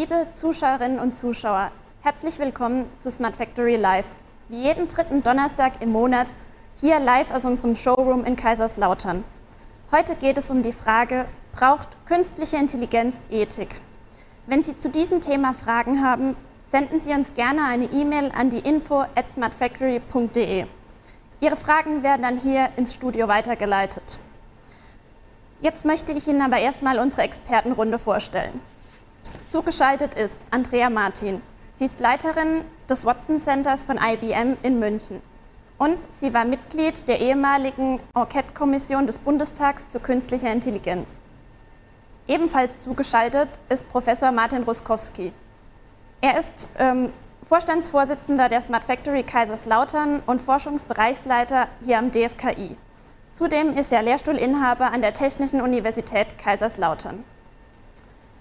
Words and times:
Liebe 0.00 0.28
Zuschauerinnen 0.32 0.98
und 0.98 1.14
Zuschauer, 1.14 1.70
herzlich 2.00 2.38
willkommen 2.38 2.86
zu 2.96 3.10
Smart 3.10 3.36
Factory 3.36 3.76
Live. 3.76 4.06
Wie 4.48 4.62
jeden 4.62 4.88
dritten 4.88 5.22
Donnerstag 5.22 5.82
im 5.82 5.92
Monat 5.92 6.34
hier 6.80 6.98
live 6.98 7.30
aus 7.30 7.44
unserem 7.44 7.76
Showroom 7.76 8.24
in 8.24 8.34
Kaiserslautern. 8.34 9.22
Heute 9.92 10.14
geht 10.16 10.38
es 10.38 10.50
um 10.50 10.62
die 10.62 10.72
Frage, 10.72 11.26
braucht 11.52 11.88
künstliche 12.06 12.56
Intelligenz 12.56 13.24
Ethik? 13.30 13.74
Wenn 14.46 14.62
Sie 14.62 14.74
zu 14.74 14.88
diesem 14.88 15.20
Thema 15.20 15.52
Fragen 15.52 16.02
haben, 16.02 16.34
senden 16.64 16.98
Sie 16.98 17.12
uns 17.12 17.34
gerne 17.34 17.66
eine 17.66 17.84
E-Mail 17.84 18.32
an 18.34 18.48
die 18.48 18.60
info 18.60 19.00
at 19.00 19.30
smartfactory.de. 19.30 20.64
Ihre 21.42 21.56
Fragen 21.56 22.02
werden 22.02 22.22
dann 22.22 22.40
hier 22.40 22.70
ins 22.78 22.94
Studio 22.94 23.28
weitergeleitet. 23.28 24.18
Jetzt 25.60 25.84
möchte 25.84 26.14
ich 26.14 26.26
Ihnen 26.26 26.40
aber 26.40 26.56
erstmal 26.56 26.98
unsere 27.00 27.20
Expertenrunde 27.20 27.98
vorstellen. 27.98 28.62
Zugeschaltet 29.48 30.14
ist 30.14 30.40
Andrea 30.50 30.90
Martin. 30.90 31.42
Sie 31.74 31.84
ist 31.86 32.00
Leiterin 32.00 32.62
des 32.88 33.04
Watson 33.04 33.38
Centers 33.38 33.84
von 33.84 33.98
IBM 33.98 34.56
in 34.62 34.78
München. 34.78 35.20
Und 35.78 36.12
sie 36.12 36.34
war 36.34 36.44
Mitglied 36.44 37.08
der 37.08 37.20
ehemaligen 37.20 38.00
Enquete-Kommission 38.14 39.06
des 39.06 39.18
Bundestags 39.18 39.88
zu 39.88 39.98
künstlicher 39.98 40.52
Intelligenz. 40.52 41.18
Ebenfalls 42.28 42.78
zugeschaltet 42.78 43.48
ist 43.70 43.90
Professor 43.90 44.30
Martin 44.30 44.62
Ruskowski. 44.62 45.32
Er 46.20 46.38
ist 46.38 46.68
ähm, 46.78 47.10
Vorstandsvorsitzender 47.48 48.48
der 48.48 48.60
Smart 48.60 48.84
Factory 48.84 49.22
Kaiserslautern 49.22 50.22
und 50.26 50.40
Forschungsbereichsleiter 50.40 51.66
hier 51.84 51.98
am 51.98 52.10
DFKI. 52.10 52.76
Zudem 53.32 53.76
ist 53.76 53.90
er 53.90 54.02
Lehrstuhlinhaber 54.02 54.92
an 54.92 55.00
der 55.00 55.14
Technischen 55.14 55.60
Universität 55.60 56.38
Kaiserslautern. 56.38 57.24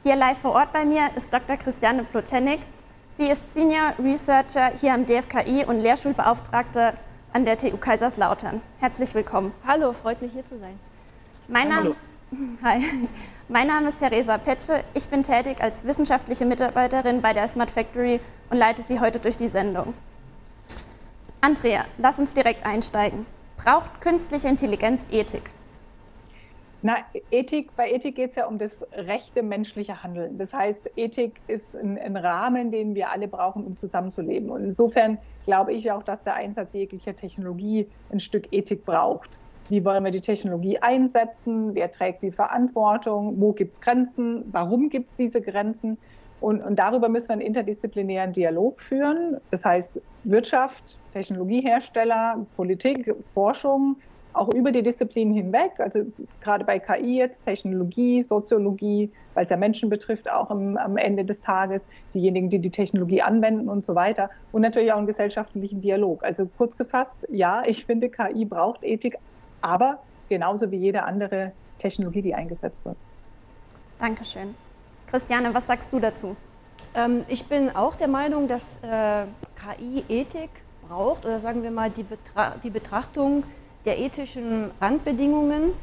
Hier 0.01 0.15
live 0.15 0.37
vor 0.37 0.53
Ort 0.53 0.71
bei 0.71 0.85
mir 0.85 1.09
ist 1.17 1.33
Dr. 1.33 1.57
Christiane 1.57 2.05
Plotenik. 2.05 2.61
Sie 3.09 3.27
ist 3.29 3.53
Senior 3.53 3.93
Researcher 4.01 4.71
hier 4.79 4.93
am 4.93 5.05
DFKI 5.05 5.65
und 5.65 5.81
Lehrschulbeauftragte 5.81 6.93
an 7.33 7.43
der 7.43 7.57
TU 7.57 7.75
Kaiserslautern. 7.75 8.61
Herzlich 8.79 9.13
willkommen. 9.13 9.51
Hallo, 9.67 9.91
freut 9.91 10.21
mich 10.21 10.31
hier 10.31 10.45
zu 10.45 10.57
sein. 10.57 10.79
Mein 11.49 11.67
Name, 11.67 11.97
Hi. 12.63 12.81
mein 13.49 13.67
Name 13.67 13.89
ist 13.89 13.97
Theresa 13.97 14.37
Petsche. 14.37 14.85
Ich 14.93 15.09
bin 15.09 15.21
tätig 15.21 15.61
als 15.61 15.83
wissenschaftliche 15.83 16.45
Mitarbeiterin 16.45 17.21
bei 17.21 17.33
der 17.33 17.49
Smart 17.49 17.69
Factory 17.69 18.21
und 18.49 18.57
leite 18.57 18.81
Sie 18.81 19.01
heute 19.01 19.19
durch 19.19 19.35
die 19.35 19.49
Sendung. 19.49 19.93
Andrea, 21.41 21.83
lass 21.97 22.19
uns 22.19 22.33
direkt 22.33 22.65
einsteigen. 22.65 23.25
Braucht 23.57 23.99
künstliche 23.99 24.47
Intelligenz 24.47 25.09
Ethik? 25.11 25.51
Na, 26.81 26.95
Ethik, 27.29 27.75
bei 27.75 27.91
Ethik 27.91 28.15
geht 28.15 28.29
es 28.29 28.35
ja 28.37 28.47
um 28.47 28.57
das 28.57 28.79
rechte 28.93 29.43
menschliche 29.43 30.01
Handeln. 30.01 30.37
Das 30.37 30.53
heißt, 30.53 30.89
Ethik 30.95 31.41
ist 31.47 31.75
ein, 31.75 31.97
ein, 31.97 32.15
Rahmen, 32.15 32.71
den 32.71 32.95
wir 32.95 33.11
alle 33.11 33.27
brauchen, 33.27 33.65
um 33.65 33.75
zusammenzuleben. 33.75 34.49
Und 34.49 34.63
insofern 34.63 35.17
glaube 35.45 35.73
ich 35.73 35.91
auch, 35.91 36.03
dass 36.03 36.23
der 36.23 36.35
Einsatz 36.35 36.73
jeglicher 36.73 37.15
Technologie 37.15 37.87
ein 38.11 38.21
Stück 38.21 38.47
Ethik 38.53 38.85
braucht. 38.85 39.37
Wie 39.67 39.83
wollen 39.83 40.03
wir 40.05 40.11
die 40.11 40.21
Technologie 40.21 40.79
einsetzen? 40.79 41.75
Wer 41.75 41.91
trägt 41.91 42.23
die 42.23 42.31
Verantwortung? 42.31 43.39
Wo 43.39 43.51
gibt 43.51 43.73
es 43.73 43.81
Grenzen? 43.81 44.45
Warum 44.51 44.89
gibt 44.89 45.09
es 45.09 45.15
diese 45.15 45.41
Grenzen? 45.41 45.97
Und, 46.39 46.63
und 46.63 46.79
darüber 46.79 47.09
müssen 47.09 47.27
wir 47.27 47.33
einen 47.33 47.41
interdisziplinären 47.41 48.31
Dialog 48.31 48.79
führen. 48.79 49.37
Das 49.51 49.65
heißt, 49.65 49.99
Wirtschaft, 50.23 50.97
Technologiehersteller, 51.11 52.45
Politik, 52.55 53.13
Forschung, 53.33 53.97
auch 54.33 54.53
über 54.53 54.71
die 54.71 54.83
Disziplinen 54.83 55.33
hinweg. 55.33 55.79
Also 55.79 56.05
gerade 56.41 56.63
bei 56.63 56.79
KI 56.79 57.17
jetzt, 57.17 57.45
Technologie, 57.45 58.21
Soziologie, 58.21 59.11
weil 59.33 59.43
es 59.43 59.49
ja 59.49 59.57
Menschen 59.57 59.89
betrifft, 59.89 60.29
auch 60.31 60.51
im, 60.51 60.77
am 60.77 60.97
Ende 60.97 61.25
des 61.25 61.41
Tages, 61.41 61.87
diejenigen, 62.13 62.49
die 62.49 62.59
die 62.59 62.69
Technologie 62.69 63.21
anwenden 63.21 63.69
und 63.69 63.83
so 63.83 63.95
weiter. 63.95 64.29
Und 64.51 64.61
natürlich 64.61 64.91
auch 64.93 64.97
einen 64.97 65.07
gesellschaftlichen 65.07 65.81
Dialog. 65.81 66.23
Also 66.23 66.47
kurz 66.57 66.77
gefasst, 66.77 67.17
ja, 67.29 67.63
ich 67.65 67.85
finde, 67.85 68.09
KI 68.09 68.45
braucht 68.45 68.83
Ethik, 68.83 69.17
aber 69.61 69.99
genauso 70.29 70.71
wie 70.71 70.77
jede 70.77 71.03
andere 71.03 71.51
Technologie, 71.79 72.21
die 72.21 72.35
eingesetzt 72.35 72.85
wird. 72.85 72.97
Dankeschön. 73.97 74.55
Christiane, 75.07 75.53
was 75.53 75.67
sagst 75.67 75.91
du 75.91 75.99
dazu? 75.99 76.35
Ähm, 76.95 77.23
ich 77.27 77.45
bin 77.45 77.75
auch 77.75 77.95
der 77.95 78.07
Meinung, 78.07 78.47
dass 78.47 78.77
äh, 78.77 79.25
KI 79.55 80.03
Ethik 80.07 80.49
braucht 80.87 81.25
oder 81.25 81.39
sagen 81.39 81.63
wir 81.63 81.71
mal 81.71 81.89
die, 81.89 82.03
Betra 82.03 82.55
die 82.63 82.69
Betrachtung 82.69 83.43
der 83.89 83.97
ethischen 83.97 84.69
Randbedingungen. 84.79 85.73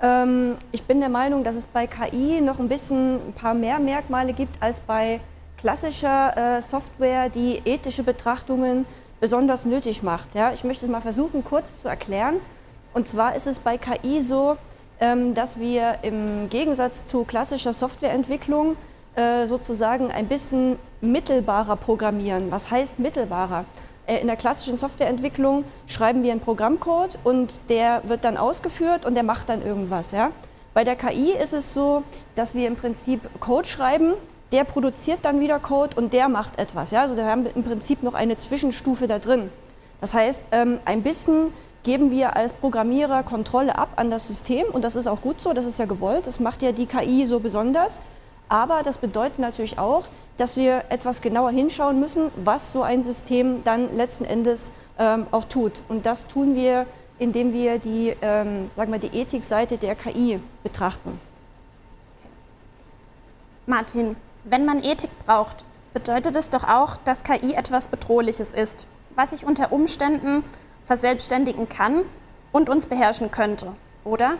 Ähm, 0.00 0.54
ich 0.70 0.84
bin 0.84 1.00
der 1.00 1.08
Meinung, 1.08 1.42
dass 1.42 1.56
es 1.56 1.66
bei 1.66 1.88
KI 1.88 2.40
noch 2.40 2.60
ein 2.60 2.68
bisschen 2.68 3.16
ein 3.16 3.32
paar 3.32 3.54
mehr 3.54 3.80
Merkmale 3.80 4.32
gibt 4.34 4.62
als 4.62 4.78
bei 4.78 5.20
klassischer 5.58 6.58
äh, 6.58 6.62
Software, 6.62 7.28
die 7.28 7.60
ethische 7.64 8.04
Betrachtungen 8.04 8.86
besonders 9.18 9.64
nötig 9.64 10.04
macht. 10.04 10.36
Ja? 10.36 10.52
Ich 10.52 10.62
möchte 10.62 10.86
es 10.86 10.92
mal 10.92 11.00
versuchen, 11.00 11.42
kurz 11.42 11.82
zu 11.82 11.88
erklären. 11.88 12.36
Und 12.94 13.08
zwar 13.08 13.34
ist 13.34 13.48
es 13.48 13.58
bei 13.58 13.78
KI 13.78 14.20
so, 14.20 14.56
ähm, 15.00 15.34
dass 15.34 15.58
wir 15.58 15.98
im 16.02 16.48
Gegensatz 16.48 17.04
zu 17.04 17.24
klassischer 17.24 17.72
Softwareentwicklung 17.72 18.76
äh, 19.16 19.46
sozusagen 19.46 20.12
ein 20.12 20.28
bisschen 20.28 20.78
mittelbarer 21.00 21.74
programmieren. 21.74 22.52
Was 22.52 22.70
heißt 22.70 23.00
mittelbarer? 23.00 23.64
Äh, 24.06 24.18
in 24.18 24.26
der 24.26 24.36
klassischen 24.36 24.76
Softwareentwicklung 24.76 25.64
schreiben 25.86 26.22
wir 26.22 26.32
einen 26.32 26.40
Programmcode 26.40 27.18
und 27.24 27.60
der 27.68 28.02
wird 28.06 28.24
dann 28.24 28.36
ausgeführt 28.36 29.04
und 29.04 29.14
der 29.14 29.22
macht 29.22 29.48
dann 29.48 29.64
irgendwas. 29.64 30.12
Ja? 30.12 30.30
Bei 30.74 30.84
der 30.84 30.96
KI 30.96 31.32
ist 31.32 31.52
es 31.52 31.74
so, 31.74 32.02
dass 32.34 32.54
wir 32.54 32.68
im 32.68 32.76
Prinzip 32.76 33.20
Code 33.40 33.68
schreiben, 33.68 34.14
der 34.52 34.64
produziert 34.64 35.20
dann 35.22 35.40
wieder 35.40 35.58
Code 35.58 35.96
und 35.96 36.12
der 36.12 36.28
macht 36.28 36.58
etwas. 36.58 36.90
Ja? 36.90 37.02
Also 37.02 37.16
wir 37.16 37.26
haben 37.26 37.46
im 37.46 37.64
Prinzip 37.64 38.02
noch 38.02 38.14
eine 38.14 38.36
Zwischenstufe 38.36 39.06
da 39.06 39.18
drin. 39.18 39.50
Das 40.00 40.14
heißt, 40.14 40.44
ähm, 40.52 40.78
ein 40.84 41.02
bisschen 41.02 41.52
geben 41.82 42.10
wir 42.10 42.36
als 42.36 42.52
Programmierer 42.52 43.22
Kontrolle 43.22 43.78
ab 43.78 43.90
an 43.96 44.10
das 44.10 44.26
System 44.26 44.66
und 44.72 44.82
das 44.82 44.96
ist 44.96 45.06
auch 45.06 45.20
gut 45.20 45.40
so, 45.40 45.52
das 45.52 45.66
ist 45.66 45.78
ja 45.78 45.86
gewollt, 45.86 46.26
das 46.26 46.40
macht 46.40 46.60
ja 46.62 46.72
die 46.72 46.86
KI 46.86 47.26
so 47.26 47.40
besonders. 47.40 48.00
Aber 48.48 48.82
das 48.82 48.98
bedeutet 48.98 49.38
natürlich 49.38 49.78
auch, 49.78 50.04
dass 50.36 50.56
wir 50.56 50.84
etwas 50.90 51.22
genauer 51.22 51.50
hinschauen 51.50 51.98
müssen, 51.98 52.30
was 52.36 52.72
so 52.72 52.82
ein 52.82 53.02
System 53.02 53.64
dann 53.64 53.96
letzten 53.96 54.24
Endes 54.24 54.72
ähm, 54.98 55.26
auch 55.30 55.44
tut. 55.44 55.72
Und 55.88 56.06
das 56.06 56.26
tun 56.26 56.54
wir, 56.54 56.86
indem 57.18 57.52
wir 57.52 57.78
die, 57.78 58.14
ähm, 58.20 58.70
sagen 58.74 58.92
wir, 58.92 58.98
die 58.98 59.18
Ethikseite 59.18 59.78
der 59.78 59.94
KI 59.94 60.40
betrachten. 60.62 61.18
Martin, 63.66 64.16
wenn 64.44 64.64
man 64.64 64.82
Ethik 64.82 65.10
braucht, 65.24 65.64
bedeutet 65.92 66.36
es 66.36 66.50
doch 66.50 66.64
auch, 66.64 66.96
dass 66.98 67.24
KI 67.24 67.54
etwas 67.54 67.88
Bedrohliches 67.88 68.52
ist, 68.52 68.86
was 69.14 69.30
sich 69.30 69.44
unter 69.46 69.72
Umständen 69.72 70.44
verselbstständigen 70.84 71.68
kann 71.68 72.02
und 72.52 72.68
uns 72.68 72.86
beherrschen 72.86 73.30
könnte, 73.30 73.72
oder? 74.04 74.34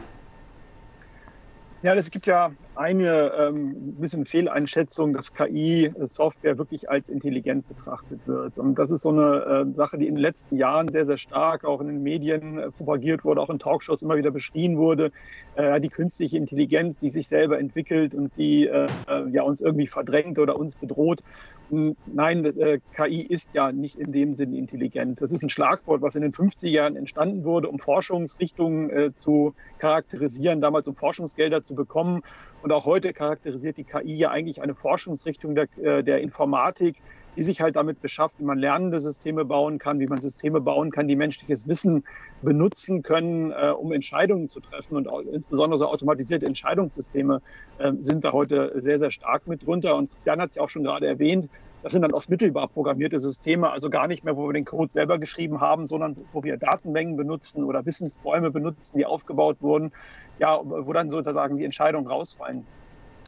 Ja, 1.82 1.94
es 1.94 2.10
gibt 2.10 2.26
ja 2.26 2.50
eine 2.76 3.32
ähm, 3.38 3.97
bisschen 3.98 4.25
Fehleinschätzung, 4.25 5.12
dass 5.12 5.32
KI-Software 5.32 6.59
wirklich 6.59 6.91
als 6.91 7.09
intelligent 7.09 7.69
betrachtet 7.69 8.20
wird. 8.26 8.59
Und 8.59 8.78
das 8.78 8.91
ist 8.91 9.03
so 9.03 9.10
eine 9.10 9.66
äh, 9.72 9.76
Sache, 9.76 9.98
die 9.98 10.06
in 10.06 10.14
den 10.14 10.22
letzten 10.22 10.56
Jahren 10.56 10.88
sehr, 10.88 11.06
sehr 11.06 11.16
stark 11.16 11.65
auch 11.65 11.81
in 11.81 11.86
den 11.86 12.03
Medien 12.03 12.59
äh, 12.59 12.70
propagiert 12.70 13.25
wurde, 13.25 13.41
auch 13.41 13.50
in 13.50 13.59
Talkshows 13.59 14.03
immer 14.03 14.16
wieder 14.16 14.31
beschrien 14.31 14.76
wurde. 14.76 15.10
Äh, 15.54 15.81
die 15.81 15.88
künstliche 15.88 16.36
Intelligenz, 16.36 17.00
die 17.00 17.10
sich 17.10 17.28
selber 17.28 17.59
entwickelt 17.59 18.15
und 18.15 18.36
die 18.36 18.66
äh, 18.66 18.86
äh, 19.09 19.28
ja 19.31 19.42
uns 19.42 19.60
irgendwie 19.60 19.86
verdrängt 19.86 20.38
oder 20.38 20.59
uns 20.59 20.76
bedroht. 20.76 21.22
Nein, 21.69 22.44
äh, 22.44 22.78
KI 22.94 23.22
ist 23.22 23.54
ja 23.54 23.72
nicht 23.72 23.97
in 23.97 24.12
dem 24.12 24.34
Sinne 24.34 24.56
intelligent. 24.56 25.20
Das 25.20 25.32
ist 25.32 25.42
ein 25.42 25.48
Schlagwort, 25.48 26.00
was 26.00 26.15
in 26.15 26.22
den 26.22 26.32
50er 26.32 26.69
Jahren 26.69 26.97
entstanden 26.97 27.45
wurde, 27.45 27.68
um 27.68 27.80
Forschungsrichtungen 27.80 28.91
äh, 28.91 29.15
zu 29.15 29.54
charakterisieren, 29.78 30.60
damals 30.60 30.86
um 30.86 30.95
Forschungsgelder 30.95 31.62
zu 31.62 31.74
bekommen. 31.74 32.22
Und 32.66 32.72
auch 32.72 32.84
heute 32.84 33.13
charakterisiert 33.13 33.77
die 33.77 33.84
KI 33.84 34.16
ja 34.16 34.33
eigentlich 34.33 34.60
eine 34.60 34.74
Forschungsrichtung 34.74 35.54
der, 35.54 35.68
äh, 35.80 36.03
der 36.03 36.21
Informatik, 36.21 37.01
die 37.36 37.45
sich 37.45 37.60
halt 37.60 37.77
damit 37.77 38.03
beschafft, 38.03 38.41
wie 38.41 38.45
man 38.45 38.59
lernende 38.59 38.98
Systeme 38.98 39.45
bauen 39.45 39.78
kann, 39.78 40.01
wie 40.01 40.09
man 40.09 40.18
Systeme 40.18 40.60
bauen 40.60 40.91
kann, 40.91 41.07
die 41.07 41.15
menschliches 41.15 41.68
Wissen 41.68 42.03
benutzen 42.42 43.04
können, 43.04 43.53
äh, 43.53 43.71
um 43.71 43.92
Entscheidungen 43.92 44.48
zu 44.48 44.59
treffen. 44.59 44.97
Und 44.97 45.07
auch, 45.07 45.21
insbesondere 45.21 45.78
so 45.78 45.86
automatisierte 45.86 46.45
Entscheidungssysteme 46.45 47.41
äh, 47.78 47.92
sind 48.01 48.24
da 48.24 48.33
heute 48.33 48.72
sehr, 48.74 48.98
sehr 48.98 49.12
stark 49.12 49.47
mit 49.47 49.65
drunter. 49.65 49.95
Und 49.95 50.10
Christian 50.10 50.41
hat 50.41 50.48
es 50.48 50.57
ja 50.57 50.62
auch 50.62 50.71
schon 50.71 50.83
gerade 50.83 51.07
erwähnt, 51.07 51.48
das 51.86 51.92
sind 51.92 52.03
dann 52.03 52.15
oft 52.15 52.28
mittelbar 52.28 52.66
programmierte 52.66 53.21
Systeme, 53.21 53.71
also 53.71 53.91
gar 53.91 54.09
nicht 54.09 54.24
mehr, 54.24 54.36
wo 54.36 54.48
wir 54.48 54.53
den 54.53 54.65
Code 54.65 54.91
selber 54.91 55.21
geschrieben 55.21 55.60
haben, 55.60 55.86
sondern 55.86 56.16
wo 56.33 56.42
wir 56.42 56.56
Datenmengen 56.56 57.16
benutzen 57.16 57.62
oder 57.62 57.86
Wissensbäume 57.86 58.50
benutzen, 58.50 58.98
die 58.98 59.06
aufgebaut 59.06 59.59
wurden, 59.60 59.92
ja, 60.41 60.59
wo 60.65 60.92
dann 60.92 61.10
sozusagen 61.10 61.59
die 61.59 61.65
Entscheidungen 61.65 62.09
rausfallen. 62.09 62.66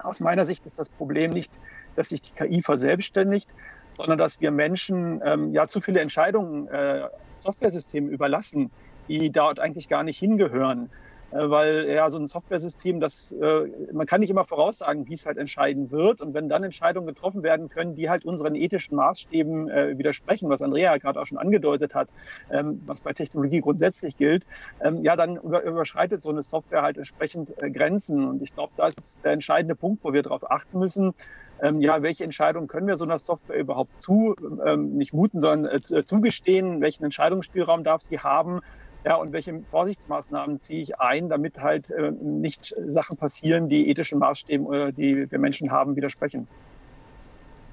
Aus 0.02 0.18
meiner 0.18 0.44
Sicht 0.44 0.66
ist 0.66 0.76
das 0.80 0.88
Problem 0.88 1.30
nicht, 1.30 1.52
dass 1.94 2.08
sich 2.08 2.20
die 2.20 2.32
KI 2.32 2.60
verselbstständigt, 2.60 3.48
sondern 3.96 4.18
dass 4.18 4.40
wir 4.40 4.50
Menschen 4.50 5.22
ähm, 5.24 5.52
ja 5.52 5.68
zu 5.68 5.80
viele 5.80 6.00
Entscheidungen 6.00 6.66
äh, 6.66 7.02
Softwaresystemen 7.36 8.10
überlassen, 8.10 8.72
die 9.06 9.30
dort 9.30 9.60
eigentlich 9.60 9.88
gar 9.88 10.02
nicht 10.02 10.18
hingehören. 10.18 10.90
Äh, 11.30 11.50
weil 11.50 11.86
ja 11.88 12.08
so 12.10 12.18
ein 12.18 12.26
Software-System, 12.26 13.00
das 13.00 13.32
äh, 13.32 13.66
man 13.92 14.06
kann 14.06 14.20
nicht 14.20 14.30
immer 14.30 14.44
voraussagen, 14.44 15.06
wie 15.06 15.14
es 15.14 15.26
halt 15.26 15.36
entscheiden 15.36 15.90
wird. 15.90 16.22
Und 16.22 16.34
wenn 16.34 16.48
dann 16.48 16.64
Entscheidungen 16.64 17.06
getroffen 17.06 17.42
werden 17.42 17.68
können, 17.68 17.94
die 17.94 18.08
halt 18.08 18.24
unseren 18.24 18.54
ethischen 18.54 18.96
Maßstäben 18.96 19.68
äh, 19.68 19.98
widersprechen, 19.98 20.48
was 20.48 20.62
Andrea 20.62 20.96
gerade 20.98 21.20
auch 21.20 21.26
schon 21.26 21.38
angedeutet 21.38 21.94
hat, 21.94 22.10
ähm, 22.50 22.82
was 22.86 23.02
bei 23.02 23.12
Technologie 23.12 23.60
grundsätzlich 23.60 24.16
gilt, 24.16 24.46
ähm, 24.80 25.02
ja, 25.02 25.16
dann 25.16 25.36
über, 25.36 25.62
überschreitet 25.62 26.22
so 26.22 26.30
eine 26.30 26.42
Software 26.42 26.82
halt 26.82 26.96
entsprechend 26.96 27.52
Grenzen. 27.58 28.26
Und 28.26 28.42
ich 28.42 28.54
glaube, 28.54 28.72
da 28.76 28.88
ist 28.88 29.20
der 29.24 29.32
entscheidende 29.32 29.74
Punkt, 29.76 30.02
wo 30.04 30.12
wir 30.12 30.22
darauf 30.22 30.50
achten 30.50 30.78
müssen. 30.78 31.12
Ähm, 31.60 31.80
ja, 31.80 32.02
welche 32.02 32.24
Entscheidungen 32.24 32.68
können 32.68 32.86
wir 32.86 32.96
so 32.96 33.04
einer 33.04 33.18
Software 33.18 33.58
überhaupt 33.58 34.00
zu, 34.00 34.34
nicht 34.76 35.12
muten, 35.12 35.40
sondern 35.40 35.82
zugestehen? 35.82 36.80
Welchen 36.80 37.04
Entscheidungsspielraum 37.04 37.82
darf 37.82 38.00
sie 38.02 38.20
haben? 38.20 38.60
Ja, 39.08 39.14
und 39.14 39.32
welche 39.32 39.62
Vorsichtsmaßnahmen 39.70 40.60
ziehe 40.60 40.82
ich 40.82 41.00
ein, 41.00 41.30
damit 41.30 41.60
halt 41.60 41.90
äh, 41.90 42.10
nicht 42.10 42.74
Sachen 42.88 43.16
passieren, 43.16 43.70
die 43.70 43.88
ethischen 43.88 44.18
Maßstäben, 44.18 44.70
äh, 44.70 44.92
die 44.92 45.30
wir 45.30 45.38
Menschen 45.38 45.70
haben, 45.70 45.96
widersprechen. 45.96 46.46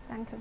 Danke. 0.07 0.37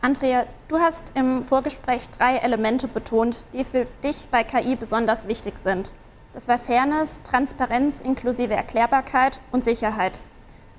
Andrea, 0.00 0.46
du 0.68 0.78
hast 0.78 1.12
im 1.16 1.42
Vorgespräch 1.42 2.08
drei 2.08 2.36
Elemente 2.38 2.88
betont, 2.88 3.44
die 3.52 3.62
für 3.62 3.86
dich 4.02 4.28
bei 4.30 4.42
KI 4.42 4.74
besonders 4.76 5.28
wichtig 5.28 5.58
sind. 5.58 5.92
Das 6.32 6.48
war 6.48 6.58
Fairness, 6.58 7.20
Transparenz 7.22 8.00
inklusive 8.00 8.54
Erklärbarkeit 8.54 9.42
und 9.52 9.64
Sicherheit. 9.64 10.22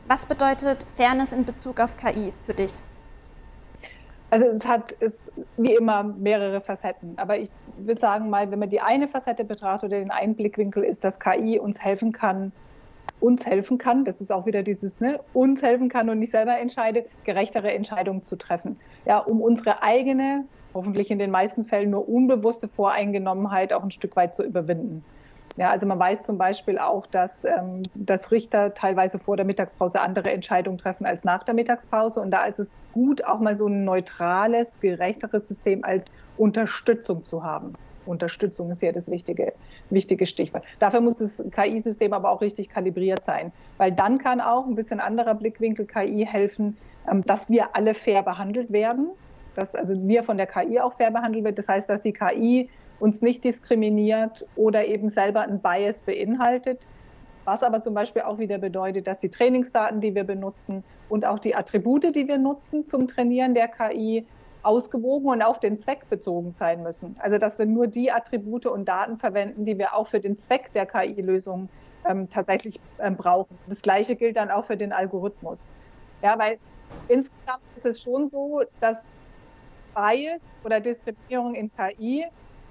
Was 0.07 0.25
bedeutet 0.25 0.83
Fairness 0.95 1.31
in 1.31 1.45
Bezug 1.45 1.79
auf 1.79 1.95
KI 1.95 2.33
für 2.43 2.55
dich? 2.55 2.79
Also 4.29 4.45
es 4.45 4.67
hat 4.67 4.95
es 4.99 5.23
wie 5.57 5.75
immer 5.75 6.03
mehrere 6.03 6.59
Facetten. 6.59 7.13
Aber 7.17 7.37
ich 7.37 7.49
würde 7.77 7.99
sagen 7.99 8.29
mal, 8.29 8.51
wenn 8.51 8.59
man 8.59 8.69
die 8.69 8.81
eine 8.81 9.07
Facette 9.07 9.45
betrachtet 9.45 9.89
oder 9.89 9.99
den 9.99 10.11
einen 10.11 10.35
Blickwinkel 10.35 10.83
ist, 10.83 11.03
dass 11.03 11.19
KI 11.19 11.59
uns 11.59 11.83
helfen 11.83 12.11
kann, 12.11 12.51
uns 13.19 13.45
helfen 13.45 13.77
kann, 13.77 14.03
das 14.03 14.21
ist 14.21 14.31
auch 14.31 14.45
wieder 14.45 14.63
dieses, 14.63 14.99
ne, 14.99 15.19
uns 15.33 15.63
helfen 15.63 15.89
kann 15.89 16.09
und 16.09 16.19
nicht 16.19 16.31
selber 16.31 16.59
entscheidet, 16.59 17.07
gerechtere 17.23 17.71
Entscheidungen 17.71 18.21
zu 18.21 18.35
treffen. 18.35 18.77
Ja, 19.05 19.19
um 19.19 19.41
unsere 19.41 19.81
eigene, 19.81 20.45
hoffentlich 20.73 21.09
in 21.09 21.19
den 21.19 21.31
meisten 21.31 21.63
Fällen 21.63 21.89
nur 21.89 22.07
unbewusste 22.07 22.67
Voreingenommenheit 22.67 23.73
auch 23.73 23.83
ein 23.83 23.91
Stück 23.91 24.15
weit 24.15 24.35
zu 24.35 24.43
überwinden. 24.43 25.03
Ja, 25.57 25.71
also 25.71 25.87
man 25.87 25.97
weiß 25.97 26.21
zum 26.21 26.37
Beispiel 26.37 26.77
auch, 26.77 27.07
dass, 27.07 27.43
ähm, 27.43 27.81
dass 27.95 28.31
Richter 28.31 28.75
teilweise 28.75 29.17
vor 29.17 29.37
der 29.37 29.45
Mittagspause 29.45 29.99
andere 29.99 30.31
Entscheidungen 30.31 30.77
treffen 30.77 31.05
als 31.05 31.23
nach 31.23 31.43
der 31.43 31.55
Mittagspause. 31.55 32.19
Und 32.19 32.29
da 32.29 32.45
ist 32.45 32.59
es 32.59 32.77
gut, 32.93 33.25
auch 33.25 33.39
mal 33.39 33.57
so 33.57 33.65
ein 33.65 33.83
neutrales, 33.83 34.79
gerechteres 34.79 35.47
System 35.47 35.83
als 35.83 36.05
Unterstützung 36.37 37.23
zu 37.23 37.43
haben. 37.43 37.73
Unterstützung 38.05 38.71
ist 38.71 38.83
ja 38.83 38.91
das 38.91 39.09
wichtige, 39.09 39.53
wichtige 39.89 40.27
Stichwort. 40.27 40.63
Dafür 40.79 41.01
muss 41.01 41.15
das 41.15 41.43
KI-System 41.51 42.13
aber 42.13 42.29
auch 42.29 42.41
richtig 42.41 42.69
kalibriert 42.69 43.25
sein, 43.25 43.51
weil 43.77 43.91
dann 43.91 44.19
kann 44.19 44.39
auch 44.39 44.65
ein 44.67 44.75
bisschen 44.75 44.99
anderer 44.99 45.33
Blickwinkel 45.33 45.87
KI 45.87 46.25
helfen, 46.25 46.77
ähm, 47.09 47.23
dass 47.23 47.49
wir 47.49 47.75
alle 47.75 47.95
fair 47.95 48.21
behandelt 48.21 48.71
werden, 48.71 49.09
dass 49.55 49.73
also 49.73 49.95
wir 50.07 50.23
von 50.23 50.37
der 50.37 50.45
KI 50.45 50.79
auch 50.79 50.93
fair 50.93 51.09
behandelt 51.09 51.43
wird. 51.43 51.57
Das 51.57 51.67
heißt, 51.67 51.89
dass 51.89 52.01
die 52.01 52.13
KI 52.13 52.69
uns 52.99 53.21
nicht 53.21 53.43
diskriminiert 53.43 54.45
oder 54.55 54.85
eben 54.85 55.09
selber 55.09 55.41
ein 55.41 55.59
Bias 55.59 56.01
beinhaltet. 56.01 56.85
Was 57.45 57.63
aber 57.63 57.81
zum 57.81 57.93
Beispiel 57.93 58.23
auch 58.23 58.39
wieder 58.39 58.57
bedeutet, 58.57 59.07
dass 59.07 59.19
die 59.19 59.29
Trainingsdaten, 59.29 60.01
die 60.01 60.13
wir 60.13 60.25
benutzen 60.25 60.83
und 61.07 61.25
auch 61.25 61.39
die 61.39 61.55
Attribute, 61.55 62.13
die 62.15 62.27
wir 62.27 62.37
nutzen 62.37 62.85
zum 62.85 63.07
Trainieren 63.07 63.53
der 63.53 63.69
KI, 63.69 64.25
ausgewogen 64.63 65.29
und 65.29 65.41
auf 65.41 65.59
den 65.59 65.77
Zweck 65.77 66.09
bezogen 66.09 66.51
sein 66.51 66.83
müssen. 66.83 67.15
Also 67.19 67.37
dass 67.37 67.57
wir 67.57 67.65
nur 67.65 67.87
die 67.87 68.11
Attribute 68.11 68.65
und 68.65 68.85
Daten 68.85 69.17
verwenden, 69.17 69.63
die 69.63 69.77
wir 69.77 69.95
auch 69.95 70.07
für 70.07 70.19
den 70.19 70.37
Zweck 70.37 70.73
der 70.73 70.85
KI-Lösung 70.85 71.69
ähm, 72.05 72.27
tatsächlich 72.29 72.79
ähm, 72.99 73.15
brauchen. 73.15 73.57
Das 73.67 73.81
Gleiche 73.81 74.15
gilt 74.15 74.35
dann 74.35 74.51
auch 74.51 74.65
für 74.65 74.75
den 74.75 74.91
Algorithmus. 74.91 75.71
Ja, 76.21 76.37
weil 76.37 76.59
insgesamt 77.07 77.61
ist 77.77 77.85
es 77.85 78.01
schon 78.01 78.27
so, 78.27 78.61
dass 78.81 79.05
Bias 79.95 80.41
oder 80.65 80.81
Diskriminierung 80.81 81.55
in 81.55 81.71
KI 81.73 82.25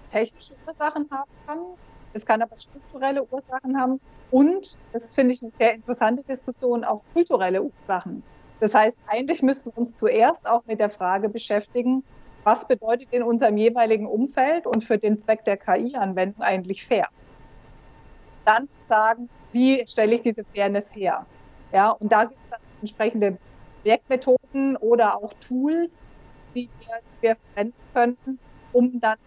technische 0.08 0.54
Ursachen 0.66 1.08
haben 1.10 1.30
kann. 1.46 1.58
Es 2.12 2.24
kann 2.24 2.40
aber 2.42 2.56
strukturelle 2.56 3.24
Ursachen 3.24 3.78
haben 3.78 4.00
und, 4.30 4.78
das 4.92 5.14
finde 5.14 5.34
ich 5.34 5.42
eine 5.42 5.50
sehr 5.50 5.74
interessante 5.74 6.22
Diskussion, 6.22 6.84
auch 6.84 7.02
kulturelle 7.12 7.62
Ursachen. 7.62 8.22
Das 8.60 8.74
heißt, 8.74 8.96
eigentlich 9.06 9.42
müssten 9.42 9.70
wir 9.70 9.78
uns 9.78 9.94
zuerst 9.94 10.46
auch 10.46 10.64
mit 10.66 10.80
der 10.80 10.88
Frage 10.88 11.28
beschäftigen, 11.28 12.04
was 12.44 12.66
bedeutet 12.66 13.08
in 13.12 13.22
unserem 13.22 13.56
jeweiligen 13.56 14.06
Umfeld 14.06 14.66
und 14.66 14.84
für 14.84 14.98
den 14.98 15.18
Zweck 15.18 15.44
der 15.44 15.56
KI-Anwendung 15.56 16.42
eigentlich 16.42 16.86
fair? 16.86 17.08
Dann 18.44 18.70
zu 18.70 18.80
sagen, 18.80 19.28
wie 19.52 19.84
stelle 19.86 20.14
ich 20.14 20.22
diese 20.22 20.44
Fairness 20.44 20.94
her? 20.94 21.26
Ja, 21.72 21.90
und 21.90 22.10
da 22.10 22.24
gibt 22.24 22.40
es 22.44 22.50
dann 22.50 22.60
entsprechende 22.80 23.38
Werkmethoden 23.82 24.76
oder 24.76 25.16
auch 25.16 25.32
Tools, 25.34 26.02
die 26.54 26.70
wir, 26.80 26.94
die 27.02 27.22
wir 27.22 27.36
verwenden 27.52 27.74
könnten, 27.92 28.38
um 28.72 29.00
dann 29.00 29.18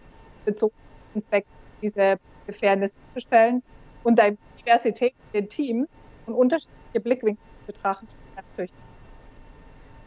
bezogenen 0.44 1.22
Zweck 1.22 1.46
diese 1.82 2.18
Fairness 2.58 2.94
zu 3.14 3.20
stellen 3.20 3.62
und 4.02 4.18
da 4.18 4.30
Diversität 4.58 5.14
in 5.32 5.40
den 5.40 5.48
Teams 5.48 5.88
und 6.26 6.34
unterschiedliche 6.34 7.00
Blickwinkel 7.00 7.42
betrachten. 7.66 8.08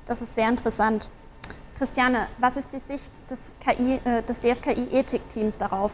Das 0.06 0.21
ist 0.21 0.35
sehr 0.35 0.50
interessant. 0.50 1.09
Christiane, 1.77 2.27
was 2.38 2.57
ist 2.57 2.74
die 2.74 2.80
Sicht 2.80 3.30
des, 3.31 3.53
KI, 3.59 4.00
äh, 4.06 4.21
des 4.21 4.41
DFKI-Ethik-Teams 4.41 5.57
darauf? 5.57 5.94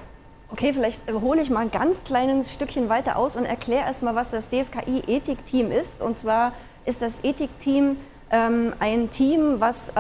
Okay, 0.51 0.73
vielleicht 0.73 1.09
hole 1.11 1.41
ich 1.41 1.51
mal 1.51 1.59
ein 1.59 1.71
ganz 1.71 2.03
kleines 2.03 2.53
Stückchen 2.53 2.89
weiter 2.89 3.17
aus 3.17 3.35
und 3.35 3.45
erkläre 3.45 3.85
erstmal, 3.85 4.15
was 4.15 4.31
das 4.31 4.49
DFKI-Ethik-Team 4.49 5.71
ist. 5.71 6.01
Und 6.01 6.17
zwar 6.17 6.53
ist 6.85 7.01
das 7.03 7.23
Ethik-Team 7.23 7.97
ähm, 8.31 8.73
ein 8.79 9.09
Team, 9.09 9.59
was 9.59 9.89
äh, 9.89 9.93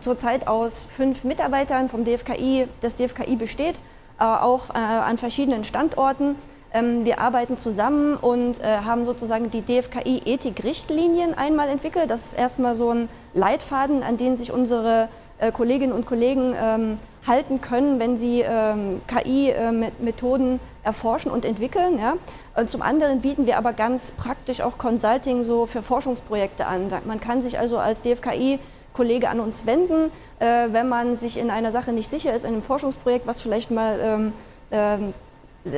zurzeit 0.00 0.46
aus 0.46 0.86
fünf 0.88 1.24
Mitarbeitern 1.24 1.88
vom 1.88 2.04
DFKI, 2.04 2.68
des 2.82 2.96
DFKI 2.96 3.36
besteht, 3.36 3.80
äh, 4.20 4.24
auch 4.24 4.70
äh, 4.70 4.78
an 4.78 5.18
verschiedenen 5.18 5.64
Standorten. 5.64 6.36
Ähm, 6.74 7.04
wir 7.04 7.20
arbeiten 7.20 7.58
zusammen 7.58 8.16
und 8.16 8.60
äh, 8.60 8.78
haben 8.84 9.04
sozusagen 9.04 9.50
die 9.50 9.60
DFKI-Ethik-Richtlinien 9.60 11.34
einmal 11.34 11.68
entwickelt. 11.68 12.10
Das 12.10 12.26
ist 12.26 12.34
erstmal 12.34 12.74
so 12.74 12.90
ein 12.90 13.08
Leitfaden, 13.34 14.02
an 14.02 14.16
den 14.16 14.36
sich 14.36 14.52
unsere 14.52 15.08
äh, 15.38 15.52
Kolleginnen 15.52 15.92
und 15.92 16.06
Kollegen 16.06 16.54
ähm, 16.58 16.98
halten 17.26 17.60
können, 17.60 18.00
wenn 18.00 18.16
sie 18.16 18.40
ähm, 18.40 19.02
KI-Methoden 19.06 20.54
äh, 20.54 20.58
erforschen 20.82 21.30
und 21.30 21.44
entwickeln. 21.44 21.98
Ja. 21.98 22.14
Und 22.56 22.68
zum 22.68 22.82
anderen 22.82 23.20
bieten 23.20 23.46
wir 23.46 23.58
aber 23.58 23.72
ganz 23.72 24.12
praktisch 24.12 24.60
auch 24.60 24.78
Consulting 24.78 25.44
so 25.44 25.66
für 25.66 25.82
Forschungsprojekte 25.82 26.66
an. 26.66 26.88
Man 27.04 27.20
kann 27.20 27.42
sich 27.42 27.58
also 27.58 27.78
als 27.78 28.00
DFKI 28.00 28.58
Kollege 28.92 29.28
an 29.28 29.40
uns 29.40 29.64
wenden, 29.66 30.12
äh, 30.38 30.68
wenn 30.70 30.88
man 30.88 31.16
sich 31.16 31.38
in 31.38 31.50
einer 31.50 31.72
Sache 31.72 31.92
nicht 31.92 32.08
sicher 32.08 32.34
ist, 32.34 32.44
in 32.44 32.52
einem 32.52 32.62
Forschungsprojekt, 32.62 33.26
was 33.26 33.40
vielleicht 33.40 33.70
mal 33.70 33.98
ähm, 34.02 34.32
ähm, 34.70 35.14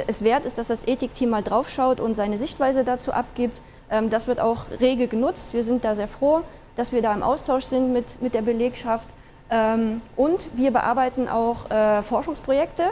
es 0.07 0.25
wert 0.25 0.47
ist, 0.47 0.59
dass 0.59 0.69
das 0.69 0.87
Ethikteam 0.87 1.31
mal 1.31 1.43
draufschaut 1.43 2.01
und 2.01 2.15
seine 2.15 2.39
Sichtweise 2.39 2.85
dazu 2.85 3.13
abgibt. 3.13 3.61
Ähm, 3.91 4.11
das 4.11 4.27
wird 4.27 4.41
auch 4.41 4.67
rege 4.81 5.09
genutzt. 5.09 5.53
Wir 5.55 5.63
sind 5.63 5.85
da 5.85 5.95
sehr 5.95 6.09
froh, 6.09 6.41
dass 6.77 6.93
wir 6.93 7.03
da 7.03 7.13
im 7.13 7.23
Austausch 7.23 7.65
sind 7.65 7.93
mit, 7.93 8.21
mit 8.23 8.35
der 8.35 8.43
Belegschaft. 8.43 9.09
Ähm, 9.51 10.01
und 10.17 10.51
wir 10.57 10.71
bearbeiten 10.71 11.29
auch 11.29 11.71
äh, 11.71 12.03
Forschungsprojekte 12.03 12.85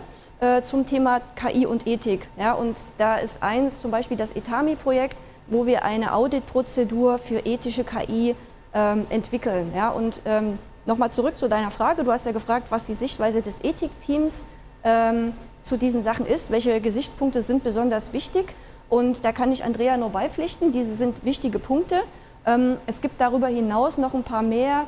äh, 0.42 0.60
zum 0.62 0.86
Thema 0.86 1.20
KI 1.36 1.66
und 1.66 1.86
Ethik. 1.86 2.26
Ja, 2.36 2.54
und 2.54 2.80
da 2.98 3.16
ist 3.16 3.42
eins 3.42 3.80
zum 3.80 3.92
Beispiel 3.92 4.16
das 4.16 4.32
ETAMI-Projekt, 4.32 5.16
wo 5.46 5.66
wir 5.66 5.84
eine 5.84 6.14
Auditprozedur 6.14 7.18
für 7.18 7.38
ethische 7.46 7.84
KI 7.84 8.34
ähm, 8.74 9.06
entwickeln. 9.08 9.72
Ja, 9.74 9.90
und 9.90 10.20
ähm, 10.24 10.58
nochmal 10.84 11.12
zurück 11.12 11.38
zu 11.38 11.48
deiner 11.48 11.70
Frage. 11.70 12.02
Du 12.02 12.10
hast 12.10 12.26
ja 12.26 12.32
gefragt, 12.32 12.66
was 12.70 12.86
die 12.86 12.94
Sichtweise 12.94 13.40
des 13.40 13.60
Ethikteams 13.62 14.44
ähm, 14.82 15.32
zu 15.62 15.76
diesen 15.76 16.02
Sachen 16.02 16.26
ist. 16.26 16.50
Welche 16.50 16.80
Gesichtspunkte 16.80 17.40
sind 17.40 17.62
besonders 17.62 18.12
wichtig? 18.12 18.56
Und 18.88 19.24
da 19.24 19.30
kann 19.30 19.52
ich 19.52 19.62
Andrea 19.62 19.96
nur 19.96 20.10
beipflichten. 20.10 20.72
Diese 20.72 20.96
sind 20.96 21.24
wichtige 21.24 21.60
Punkte. 21.60 22.00
Ähm, 22.46 22.78
es 22.88 23.00
gibt 23.00 23.20
darüber 23.20 23.46
hinaus 23.46 23.96
noch 23.96 24.12
ein 24.12 24.24
paar 24.24 24.42
mehr 24.42 24.86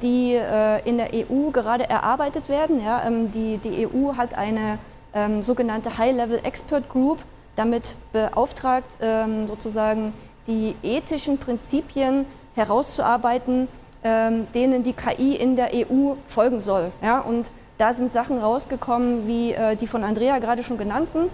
die 0.00 0.34
äh, 0.34 0.88
in 0.88 0.98
der 0.98 1.08
EU 1.12 1.50
gerade 1.50 1.88
erarbeitet 1.88 2.48
werden. 2.48 2.82
Ja, 2.84 3.02
ähm, 3.06 3.30
die, 3.32 3.58
die 3.58 3.86
EU 3.86 4.16
hat 4.16 4.34
eine 4.34 4.78
ähm, 5.14 5.42
sogenannte 5.42 5.98
High-Level 5.98 6.40
Expert 6.44 6.88
Group 6.88 7.18
damit 7.56 7.94
beauftragt, 8.12 8.98
sozusagen 9.46 10.12
die 10.48 10.74
ethischen 10.82 11.38
Prinzipien 11.38 12.26
herauszuarbeiten, 12.56 13.68
denen 14.02 14.82
die 14.82 14.92
KI 14.92 15.36
in 15.36 15.54
der 15.54 15.68
EU 15.72 16.14
folgen 16.26 16.60
soll. 16.60 16.90
Ja, 17.00 17.20
und 17.20 17.52
da 17.78 17.92
sind 17.92 18.12
Sachen 18.12 18.38
rausgekommen, 18.38 19.28
wie 19.28 19.52
äh, 19.52 19.76
die 19.76 19.86
von 19.86 20.02
Andrea 20.02 20.40
gerade 20.40 20.64
schon 20.64 20.78
genannten. 20.78 21.30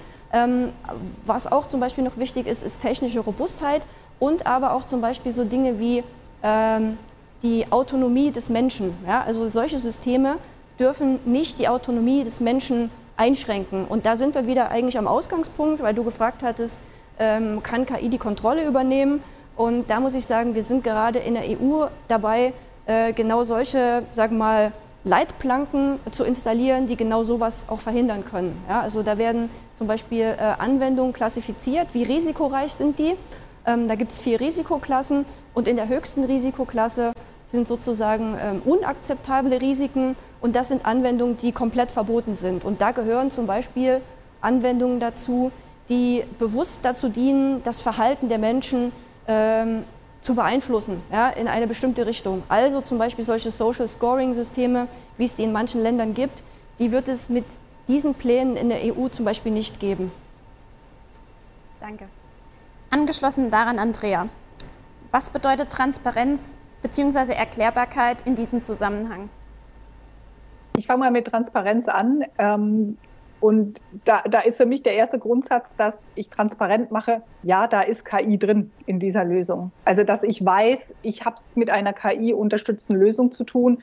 was 1.24 1.50
auch 1.50 1.68
zum 1.68 1.80
Beispiel 1.80 2.04
noch 2.04 2.18
wichtig 2.18 2.46
ist, 2.46 2.62
ist 2.62 2.82
technische 2.82 3.20
Robustheit 3.20 3.80
und 4.18 4.46
aber 4.46 4.74
auch 4.74 4.84
zum 4.84 5.00
Beispiel 5.00 5.32
so 5.32 5.44
Dinge 5.44 5.80
wie 5.80 6.04
die 7.42 7.70
Autonomie 7.70 8.30
des 8.30 8.50
Menschen. 8.50 8.94
Ja? 9.06 9.22
Also 9.22 9.48
solche 9.48 9.78
Systeme 9.78 10.36
dürfen 10.78 11.18
nicht 11.24 11.58
die 11.58 11.68
Autonomie 11.68 12.24
des 12.24 12.40
Menschen 12.40 12.90
einschränken. 13.16 13.84
Und 13.84 14.06
da 14.06 14.16
sind 14.16 14.34
wir 14.34 14.46
wieder 14.46 14.70
eigentlich 14.70 14.98
am 14.98 15.06
Ausgangspunkt, 15.06 15.82
weil 15.82 15.94
du 15.94 16.04
gefragt 16.04 16.42
hattest, 16.42 16.80
ähm, 17.18 17.62
kann 17.62 17.86
KI 17.86 18.08
die 18.08 18.18
Kontrolle 18.18 18.66
übernehmen. 18.66 19.22
Und 19.56 19.90
da 19.90 20.00
muss 20.00 20.14
ich 20.14 20.24
sagen, 20.24 20.54
wir 20.54 20.62
sind 20.62 20.82
gerade 20.82 21.18
in 21.18 21.34
der 21.34 21.44
EU 21.44 21.86
dabei, 22.08 22.54
äh, 22.86 23.12
genau 23.12 23.44
solche, 23.44 24.02
sagen 24.10 24.38
mal, 24.38 24.72
Leitplanken 25.04 25.98
zu 26.10 26.24
installieren, 26.24 26.86
die 26.86 26.96
genau 26.96 27.22
sowas 27.22 27.64
auch 27.68 27.80
verhindern 27.80 28.24
können. 28.24 28.62
Ja, 28.68 28.82
also 28.82 29.02
da 29.02 29.16
werden 29.16 29.48
zum 29.74 29.86
Beispiel 29.86 30.22
äh, 30.22 30.36
Anwendungen 30.58 31.12
klassifiziert, 31.12 31.88
wie 31.92 32.02
risikoreich 32.02 32.74
sind 32.74 32.98
die. 32.98 33.14
Ähm, 33.66 33.88
da 33.88 33.94
gibt 33.94 34.12
es 34.12 34.18
vier 34.18 34.40
Risikoklassen 34.40 35.24
und 35.54 35.68
in 35.68 35.76
der 35.76 35.88
höchsten 35.88 36.24
Risikoklasse 36.24 37.12
sind 37.44 37.68
sozusagen 37.68 38.36
ähm, 38.40 38.62
unakzeptable 38.64 39.60
Risiken 39.60 40.16
und 40.40 40.56
das 40.56 40.68
sind 40.68 40.86
Anwendungen, 40.86 41.36
die 41.36 41.52
komplett 41.52 41.90
verboten 41.92 42.34
sind. 42.34 42.64
Und 42.64 42.80
da 42.80 42.92
gehören 42.92 43.30
zum 43.30 43.46
Beispiel 43.46 44.00
Anwendungen 44.40 45.00
dazu, 45.00 45.50
die 45.88 46.24
bewusst 46.38 46.84
dazu 46.84 47.08
dienen, 47.08 47.62
das 47.64 47.82
Verhalten 47.82 48.28
der 48.28 48.38
Menschen 48.38 48.92
ähm, 49.26 49.84
zu 50.22 50.34
beeinflussen 50.34 51.02
ja, 51.10 51.30
in 51.30 51.48
eine 51.48 51.66
bestimmte 51.66 52.06
Richtung. 52.06 52.42
Also 52.48 52.80
zum 52.80 52.98
Beispiel 52.98 53.24
solche 53.24 53.50
Social 53.50 53.88
Scoring-Systeme, 53.88 54.86
wie 55.18 55.24
es 55.24 55.34
die 55.34 55.44
in 55.44 55.52
manchen 55.52 55.82
Ländern 55.82 56.14
gibt, 56.14 56.44
die 56.78 56.92
wird 56.92 57.08
es 57.08 57.28
mit 57.28 57.44
diesen 57.88 58.14
Plänen 58.14 58.56
in 58.56 58.68
der 58.68 58.96
EU 58.96 59.08
zum 59.08 59.24
Beispiel 59.24 59.52
nicht 59.52 59.80
geben. 59.80 60.12
Danke. 61.80 62.06
Angeschlossen 62.92 63.50
daran 63.50 63.78
Andrea. 63.78 64.28
Was 65.12 65.30
bedeutet 65.30 65.70
Transparenz 65.70 66.56
bzw. 66.82 67.32
Erklärbarkeit 67.32 68.22
in 68.22 68.34
diesem 68.34 68.64
Zusammenhang? 68.64 69.28
Ich 70.76 70.88
fange 70.88 71.00
mal 71.00 71.12
mit 71.12 71.26
Transparenz 71.26 71.86
an. 71.86 72.24
Ähm, 72.38 72.98
und 73.38 73.80
da, 74.04 74.22
da 74.28 74.40
ist 74.40 74.56
für 74.56 74.66
mich 74.66 74.82
der 74.82 74.94
erste 74.94 75.20
Grundsatz, 75.20 75.74
dass 75.76 76.02
ich 76.16 76.30
transparent 76.30 76.90
mache, 76.90 77.22
ja, 77.44 77.68
da 77.68 77.82
ist 77.82 78.04
KI 78.04 78.38
drin 78.38 78.72
in 78.86 78.98
dieser 78.98 79.24
Lösung. 79.24 79.70
Also 79.84 80.02
dass 80.02 80.24
ich 80.24 80.44
weiß, 80.44 80.92
ich 81.02 81.24
habe 81.24 81.36
es 81.36 81.54
mit 81.54 81.70
einer 81.70 81.92
KI-unterstützten 81.92 82.96
Lösung 82.96 83.30
zu 83.30 83.44
tun. 83.44 83.82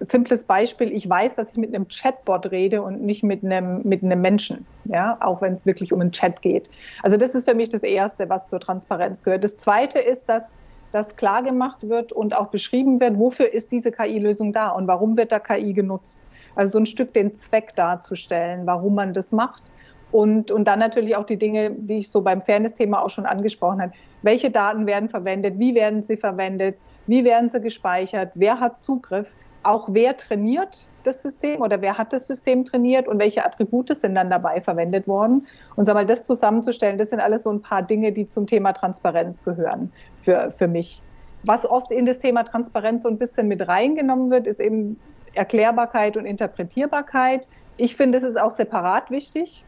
Simples 0.00 0.44
Beispiel, 0.44 0.92
ich 0.92 1.08
weiß, 1.08 1.36
dass 1.36 1.52
ich 1.52 1.56
mit 1.56 1.74
einem 1.74 1.88
Chatbot 1.88 2.50
rede 2.50 2.82
und 2.82 3.02
nicht 3.02 3.22
mit 3.22 3.42
einem, 3.42 3.80
mit 3.82 4.02
einem 4.02 4.20
Menschen, 4.20 4.66
ja, 4.84 5.16
auch 5.20 5.40
wenn 5.40 5.54
es 5.54 5.64
wirklich 5.64 5.92
um 5.92 6.00
einen 6.00 6.12
Chat 6.12 6.42
geht. 6.42 6.68
Also 7.02 7.16
das 7.16 7.34
ist 7.34 7.48
für 7.48 7.54
mich 7.54 7.70
das 7.70 7.82
Erste, 7.82 8.28
was 8.28 8.48
zur 8.48 8.60
Transparenz 8.60 9.22
gehört. 9.22 9.42
Das 9.42 9.56
Zweite 9.56 9.98
ist, 9.98 10.28
dass 10.28 10.52
dass 10.92 11.16
klar 11.16 11.42
gemacht 11.42 11.88
wird 11.88 12.12
und 12.12 12.34
auch 12.36 12.46
beschrieben 12.48 13.00
wird, 13.00 13.18
wofür 13.18 13.52
ist 13.52 13.70
diese 13.70 13.92
KI-Lösung 13.92 14.52
da 14.52 14.70
und 14.70 14.86
warum 14.86 15.16
wird 15.16 15.30
da 15.30 15.38
KI 15.38 15.74
genutzt. 15.74 16.26
Also 16.54 16.72
so 16.72 16.78
ein 16.78 16.86
Stück 16.86 17.12
den 17.12 17.34
Zweck 17.34 17.74
darzustellen, 17.76 18.66
warum 18.66 18.94
man 18.94 19.12
das 19.12 19.30
macht. 19.30 19.64
Und, 20.12 20.50
und 20.50 20.64
dann 20.66 20.78
natürlich 20.78 21.16
auch 21.16 21.26
die 21.26 21.36
Dinge, 21.36 21.72
die 21.72 21.98
ich 21.98 22.10
so 22.10 22.22
beim 22.22 22.40
Fairness-Thema 22.40 23.04
auch 23.04 23.10
schon 23.10 23.26
angesprochen 23.26 23.82
habe. 23.82 23.92
Welche 24.22 24.50
Daten 24.50 24.86
werden 24.86 25.08
verwendet? 25.08 25.58
Wie 25.58 25.74
werden 25.74 26.02
sie 26.02 26.16
verwendet? 26.16 26.78
Wie 27.06 27.24
werden 27.24 27.48
sie 27.48 27.60
gespeichert? 27.60 28.30
Wer 28.34 28.58
hat 28.60 28.78
Zugriff? 28.78 29.30
Auch 29.66 29.88
wer 29.90 30.16
trainiert 30.16 30.86
das 31.02 31.22
System 31.22 31.60
oder 31.60 31.80
wer 31.80 31.98
hat 31.98 32.12
das 32.12 32.28
System 32.28 32.64
trainiert 32.64 33.08
und 33.08 33.18
welche 33.18 33.44
Attribute 33.44 33.88
sind 33.96 34.14
dann 34.14 34.30
dabei 34.30 34.60
verwendet 34.60 35.08
worden? 35.08 35.44
Und 35.74 35.86
sag 35.86 35.94
mal, 35.94 36.06
das 36.06 36.24
zusammenzustellen, 36.24 36.98
das 36.98 37.10
sind 37.10 37.18
alles 37.18 37.42
so 37.42 37.50
ein 37.50 37.62
paar 37.62 37.82
Dinge, 37.82 38.12
die 38.12 38.26
zum 38.26 38.46
Thema 38.46 38.72
Transparenz 38.72 39.42
gehören 39.42 39.92
für, 40.20 40.52
für 40.52 40.68
mich. 40.68 41.02
Was 41.42 41.68
oft 41.68 41.90
in 41.90 42.06
das 42.06 42.20
Thema 42.20 42.44
Transparenz 42.44 43.02
so 43.02 43.08
ein 43.08 43.18
bisschen 43.18 43.48
mit 43.48 43.66
reingenommen 43.66 44.30
wird, 44.30 44.46
ist 44.46 44.60
eben 44.60 45.00
Erklärbarkeit 45.34 46.16
und 46.16 46.26
Interpretierbarkeit. 46.26 47.48
Ich 47.76 47.96
finde, 47.96 48.18
es 48.18 48.24
ist 48.24 48.40
auch 48.40 48.52
separat 48.52 49.10
wichtig. 49.10 49.64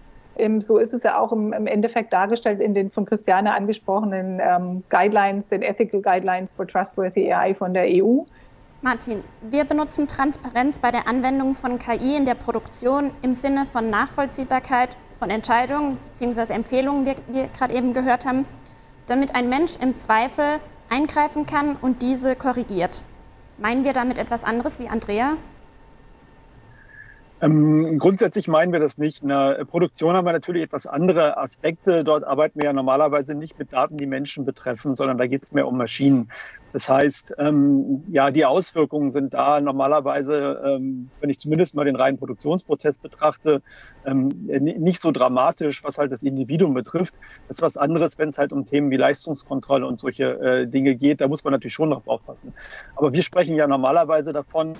So 0.60 0.78
ist 0.78 0.94
es 0.94 1.02
ja 1.02 1.18
auch 1.18 1.32
im, 1.32 1.52
Endeffekt 1.66 2.12
dargestellt 2.12 2.60
in 2.60 2.72
den 2.72 2.92
von 2.92 3.04
Christiane 3.04 3.52
angesprochenen 3.56 4.40
ähm, 4.40 4.84
Guidelines, 4.90 5.48
den 5.48 5.62
Ethical 5.62 6.00
Guidelines 6.00 6.52
for 6.52 6.68
Trustworthy 6.68 7.32
AI 7.32 7.54
von 7.54 7.74
der 7.74 7.86
EU. 7.86 8.22
Martin, 8.80 9.24
wir 9.40 9.64
benutzen 9.64 10.06
Transparenz 10.06 10.78
bei 10.78 10.92
der 10.92 11.08
Anwendung 11.08 11.56
von 11.56 11.80
KI 11.80 12.14
in 12.16 12.24
der 12.24 12.36
Produktion 12.36 13.10
im 13.22 13.34
Sinne 13.34 13.66
von 13.66 13.90
Nachvollziehbarkeit 13.90 14.96
von 15.18 15.30
Entscheidungen 15.30 15.98
bzw. 16.12 16.52
Empfehlungen, 16.52 17.04
wie 17.04 17.16
wir 17.34 17.48
gerade 17.48 17.74
eben 17.74 17.92
gehört 17.92 18.24
haben, 18.24 18.44
damit 19.08 19.34
ein 19.34 19.48
Mensch 19.48 19.74
im 19.80 19.96
Zweifel 19.98 20.60
eingreifen 20.90 21.44
kann 21.44 21.74
und 21.74 22.02
diese 22.02 22.36
korrigiert. 22.36 23.02
Meinen 23.56 23.82
wir 23.82 23.94
damit 23.94 24.16
etwas 24.16 24.44
anderes 24.44 24.78
wie 24.78 24.88
Andrea? 24.88 25.32
Ähm, 27.40 27.98
grundsätzlich 27.98 28.48
meinen 28.48 28.72
wir 28.72 28.80
das 28.80 28.98
nicht. 28.98 29.22
In 29.22 29.28
der 29.28 29.64
Produktion 29.64 30.16
haben 30.16 30.26
wir 30.26 30.32
natürlich 30.32 30.62
etwas 30.62 30.86
andere 30.86 31.36
Aspekte. 31.36 32.02
Dort 32.02 32.24
arbeiten 32.24 32.58
wir 32.58 32.66
ja 32.66 32.72
normalerweise 32.72 33.36
nicht 33.36 33.58
mit 33.58 33.72
Daten, 33.72 33.96
die 33.96 34.06
Menschen 34.06 34.44
betreffen, 34.44 34.96
sondern 34.96 35.18
da 35.18 35.26
geht 35.28 35.44
es 35.44 35.52
mehr 35.52 35.68
um 35.68 35.78
Maschinen. 35.78 36.32
Das 36.72 36.88
heißt, 36.88 37.36
ähm, 37.38 38.02
ja, 38.10 38.32
die 38.32 38.44
Auswirkungen 38.44 39.12
sind 39.12 39.34
da 39.34 39.60
normalerweise, 39.60 40.60
ähm, 40.66 41.10
wenn 41.20 41.30
ich 41.30 41.38
zumindest 41.38 41.76
mal 41.76 41.84
den 41.84 41.94
reinen 41.94 42.18
Produktionsprozess 42.18 42.98
betrachte, 42.98 43.62
ähm, 44.04 44.28
nicht 44.48 45.00
so 45.00 45.12
dramatisch, 45.12 45.84
was 45.84 45.96
halt 45.96 46.10
das 46.10 46.24
Individuum 46.24 46.74
betrifft. 46.74 47.20
Das 47.46 47.58
ist 47.58 47.62
was 47.62 47.76
anderes, 47.76 48.18
wenn 48.18 48.30
es 48.30 48.38
halt 48.38 48.52
um 48.52 48.66
Themen 48.66 48.90
wie 48.90 48.96
Leistungskontrolle 48.96 49.86
und 49.86 50.00
solche 50.00 50.24
äh, 50.40 50.66
Dinge 50.66 50.96
geht. 50.96 51.20
Da 51.20 51.28
muss 51.28 51.44
man 51.44 51.52
natürlich 51.52 51.74
schon 51.74 51.90
noch 51.90 52.04
aufpassen. 52.06 52.52
Aber 52.96 53.12
wir 53.12 53.22
sprechen 53.22 53.54
ja 53.54 53.68
normalerweise 53.68 54.32
davon, 54.32 54.74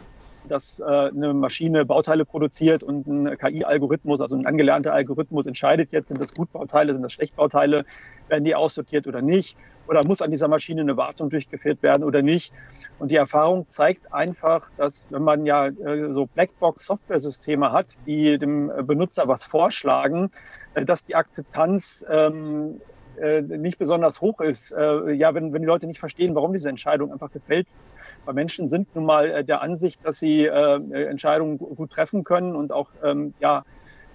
dass 0.49 0.81
äh, 0.81 0.85
eine 0.85 1.35
Maschine 1.35 1.85
Bauteile 1.85 2.25
produziert 2.25 2.83
und 2.83 3.07
ein 3.07 3.38
KI-Algorithmus, 3.38 4.21
also 4.21 4.37
ein 4.37 4.47
angelernter 4.47 4.93
Algorithmus 4.93 5.47
entscheidet 5.47 5.93
jetzt, 5.93 6.09
sind 6.09 6.21
das 6.21 6.35
Gutbauteile, 6.35 6.93
sind 6.93 7.02
das 7.02 7.12
Schlechtbauteile, 7.12 7.85
werden 8.28 8.45
die 8.45 8.55
aussortiert 8.55 9.07
oder 9.07 9.23
nicht? 9.23 9.57
Oder 9.87 10.05
muss 10.05 10.21
an 10.21 10.31
dieser 10.31 10.49
Maschine 10.49 10.83
eine 10.83 10.97
Wartung 10.97 11.31
durchgeführt 11.31 11.83
werden 11.83 12.05
oder 12.05 12.21
nicht? 12.21 12.52
Und 12.99 13.11
die 13.11 13.17
Erfahrung 13.17 13.69
zeigt 13.69 14.12
einfach, 14.12 14.71
dass 14.76 15.07
wenn 15.11 15.23
man 15.23 15.47
ja 15.47 15.69
äh, 15.69 16.12
so 16.12 16.26
Blackbox-Software-Systeme 16.26 17.73
hat, 17.73 17.95
die 18.07 18.38
dem 18.38 18.71
Benutzer 18.87 19.28
was 19.28 19.45
vorschlagen, 19.45 20.31
äh, 20.75 20.85
dass 20.85 21.05
die 21.05 21.14
Akzeptanz 21.14 22.05
ähm, 22.11 22.81
äh, 23.19 23.40
nicht 23.40 23.78
besonders 23.78 24.21
hoch 24.21 24.40
ist. 24.40 24.71
Ja, 24.71 25.35
wenn, 25.35 25.52
wenn 25.52 25.62
die 25.62 25.67
Leute 25.67 25.87
nicht 25.87 25.99
verstehen, 25.99 26.35
warum 26.35 26.52
diese 26.52 26.69
Entscheidung 26.69 27.12
einfach 27.12 27.33
gefällt 27.33 27.67
Menschen 28.32 28.68
sind 28.68 28.94
nun 28.94 29.04
mal 29.04 29.30
äh, 29.30 29.44
der 29.44 29.62
Ansicht, 29.62 30.04
dass 30.04 30.18
sie 30.18 30.47
äh, 30.47 31.06
Entscheidungen 31.08 31.58
gut 31.58 31.90
treffen 31.90 32.25
können 32.25 32.54
und 32.54 32.73
auch 32.73 32.90
ähm, 33.02 33.35
ja, 33.40 33.64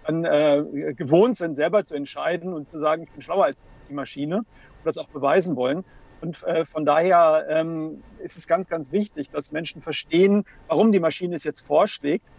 dann, 0.05 0.25
äh, 0.25 0.93
gewohnt 0.95 1.37
sind, 1.37 1.55
selber 1.55 1.83
zu 1.83 1.95
entscheiden 1.95 2.53
und 2.53 2.69
zu 2.69 2.79
sagen, 2.79 3.03
ich 3.03 3.11
bin 3.11 3.21
schlauer 3.21 3.45
als 3.45 3.69
die 3.89 3.93
Maschine 3.93 4.37
und 4.37 4.85
das 4.85 4.97
auch 4.97 5.09
beweisen 5.09 5.55
wollen. 5.55 5.83
Und 6.21 6.41
äh, 6.43 6.65
von 6.65 6.85
daher 6.85 7.45
ähm, 7.49 8.01
ist 8.19 8.37
es 8.37 8.47
ganz, 8.47 8.69
ganz 8.69 8.91
wichtig, 8.91 9.29
dass 9.29 9.51
Menschen 9.51 9.81
verstehen, 9.81 10.45
warum 10.67 10.91
die 10.91 11.01
Maschine 11.01 11.35
es 11.35 11.43
jetzt 11.43 11.61
vorschlägt, 11.61 12.31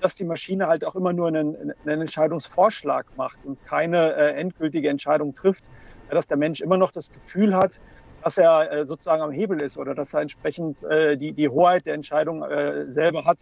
dass 0.00 0.14
die 0.14 0.24
Maschine 0.24 0.68
halt 0.68 0.84
auch 0.84 0.94
immer 0.94 1.12
nur 1.12 1.28
einen, 1.28 1.72
einen 1.84 2.02
Entscheidungsvorschlag 2.02 3.06
macht 3.16 3.38
und 3.44 3.64
keine 3.64 4.14
äh, 4.14 4.34
endgültige 4.34 4.88
Entscheidung 4.88 5.34
trifft, 5.34 5.68
dass 6.10 6.26
der 6.26 6.36
Mensch 6.36 6.60
immer 6.60 6.76
noch 6.76 6.92
das 6.92 7.12
Gefühl 7.12 7.56
hat, 7.56 7.80
dass 8.24 8.38
er 8.38 8.72
äh, 8.72 8.84
sozusagen 8.86 9.22
am 9.22 9.32
Hebel 9.32 9.60
ist 9.60 9.76
oder 9.76 9.94
dass 9.94 10.14
er 10.14 10.22
entsprechend 10.22 10.82
äh, 10.84 11.16
die, 11.16 11.32
die 11.34 11.48
Hoheit 11.48 11.84
der 11.84 11.92
Entscheidung 11.92 12.42
äh, 12.42 12.90
selber 12.90 13.26
hat. 13.26 13.38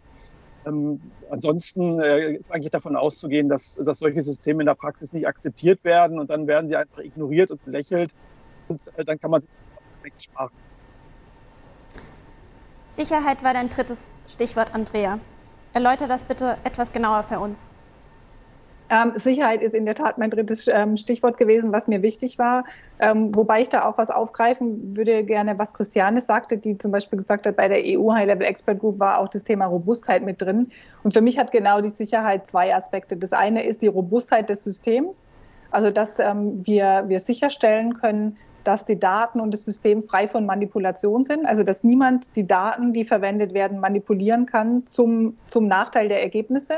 Ähm, 0.65 1.01
ansonsten 1.29 2.01
äh, 2.01 2.33
ist 2.33 2.51
eigentlich 2.51 2.71
davon 2.71 2.97
auszugehen, 2.97 3.47
dass, 3.47 3.75
dass 3.75 3.99
solche 3.99 4.21
Systeme 4.21 4.61
in 4.61 4.65
der 4.67 4.75
Praxis 4.75 5.13
nicht 5.13 5.25
akzeptiert 5.25 5.83
werden 5.85 6.19
und 6.19 6.29
dann 6.29 6.47
werden 6.47 6.67
sie 6.67 6.75
einfach 6.75 6.99
ignoriert 6.99 7.51
und 7.51 7.63
belächelt 7.63 8.13
und 8.67 8.81
äh, 8.97 9.05
dann 9.05 9.19
kann 9.19 9.31
man 9.31 9.39
sich 9.39 9.51
sparen. 10.17 10.51
Sicherheit 12.85 13.41
war 13.41 13.53
dein 13.53 13.69
drittes 13.69 14.11
Stichwort, 14.27 14.75
Andrea. 14.75 15.19
Erläutere 15.73 16.09
das 16.09 16.25
bitte 16.25 16.57
etwas 16.65 16.91
genauer 16.91 17.23
für 17.23 17.39
uns. 17.39 17.69
Ähm, 18.89 19.13
Sicherheit 19.15 19.61
ist 19.61 19.73
in 19.73 19.85
der 19.85 19.95
Tat 19.95 20.17
mein 20.17 20.29
drittes 20.29 20.67
ähm, 20.67 20.97
Stichwort 20.97 21.37
gewesen, 21.37 21.71
was 21.71 21.87
mir 21.87 22.01
wichtig 22.01 22.37
war. 22.37 22.65
Ähm, 22.99 23.33
wobei 23.33 23.61
ich 23.61 23.69
da 23.69 23.85
auch 23.85 23.97
was 23.97 24.09
aufgreifen 24.09 24.95
würde, 24.95 25.23
gerne, 25.23 25.57
was 25.57 25.73
Christiane 25.73 26.21
sagte, 26.21 26.57
die 26.57 26.77
zum 26.77 26.91
Beispiel 26.91 27.19
gesagt 27.19 27.47
hat, 27.47 27.55
bei 27.55 27.67
der 27.67 27.79
EU 27.83 28.11
High-Level 28.11 28.45
Expert 28.45 28.79
Group 28.79 28.99
war 28.99 29.19
auch 29.19 29.29
das 29.29 29.43
Thema 29.43 29.65
Robustheit 29.65 30.23
mit 30.23 30.41
drin. 30.41 30.69
Und 31.03 31.13
für 31.13 31.21
mich 31.21 31.39
hat 31.39 31.51
genau 31.51 31.81
die 31.81 31.89
Sicherheit 31.89 32.45
zwei 32.45 32.75
Aspekte. 32.75 33.17
Das 33.17 33.33
eine 33.33 33.65
ist 33.65 33.81
die 33.81 33.87
Robustheit 33.87 34.49
des 34.49 34.63
Systems, 34.63 35.33
also 35.71 35.89
dass 35.89 36.19
ähm, 36.19 36.65
wir, 36.65 37.05
wir 37.07 37.19
sicherstellen 37.19 37.95
können, 37.95 38.37
dass 38.63 38.85
die 38.85 38.99
Daten 38.99 39.39
und 39.39 39.53
das 39.53 39.65
System 39.65 40.03
frei 40.03 40.27
von 40.27 40.45
Manipulation 40.45 41.23
sind, 41.23 41.45
also 41.45 41.63
dass 41.63 41.83
niemand 41.83 42.35
die 42.35 42.47
Daten, 42.47 42.93
die 42.93 43.03
verwendet 43.03 43.53
werden, 43.53 43.79
manipulieren 43.79 44.45
kann 44.45 44.85
zum, 44.87 45.35
zum 45.47 45.67
Nachteil 45.67 46.07
der 46.07 46.21
Ergebnisse 46.21 46.75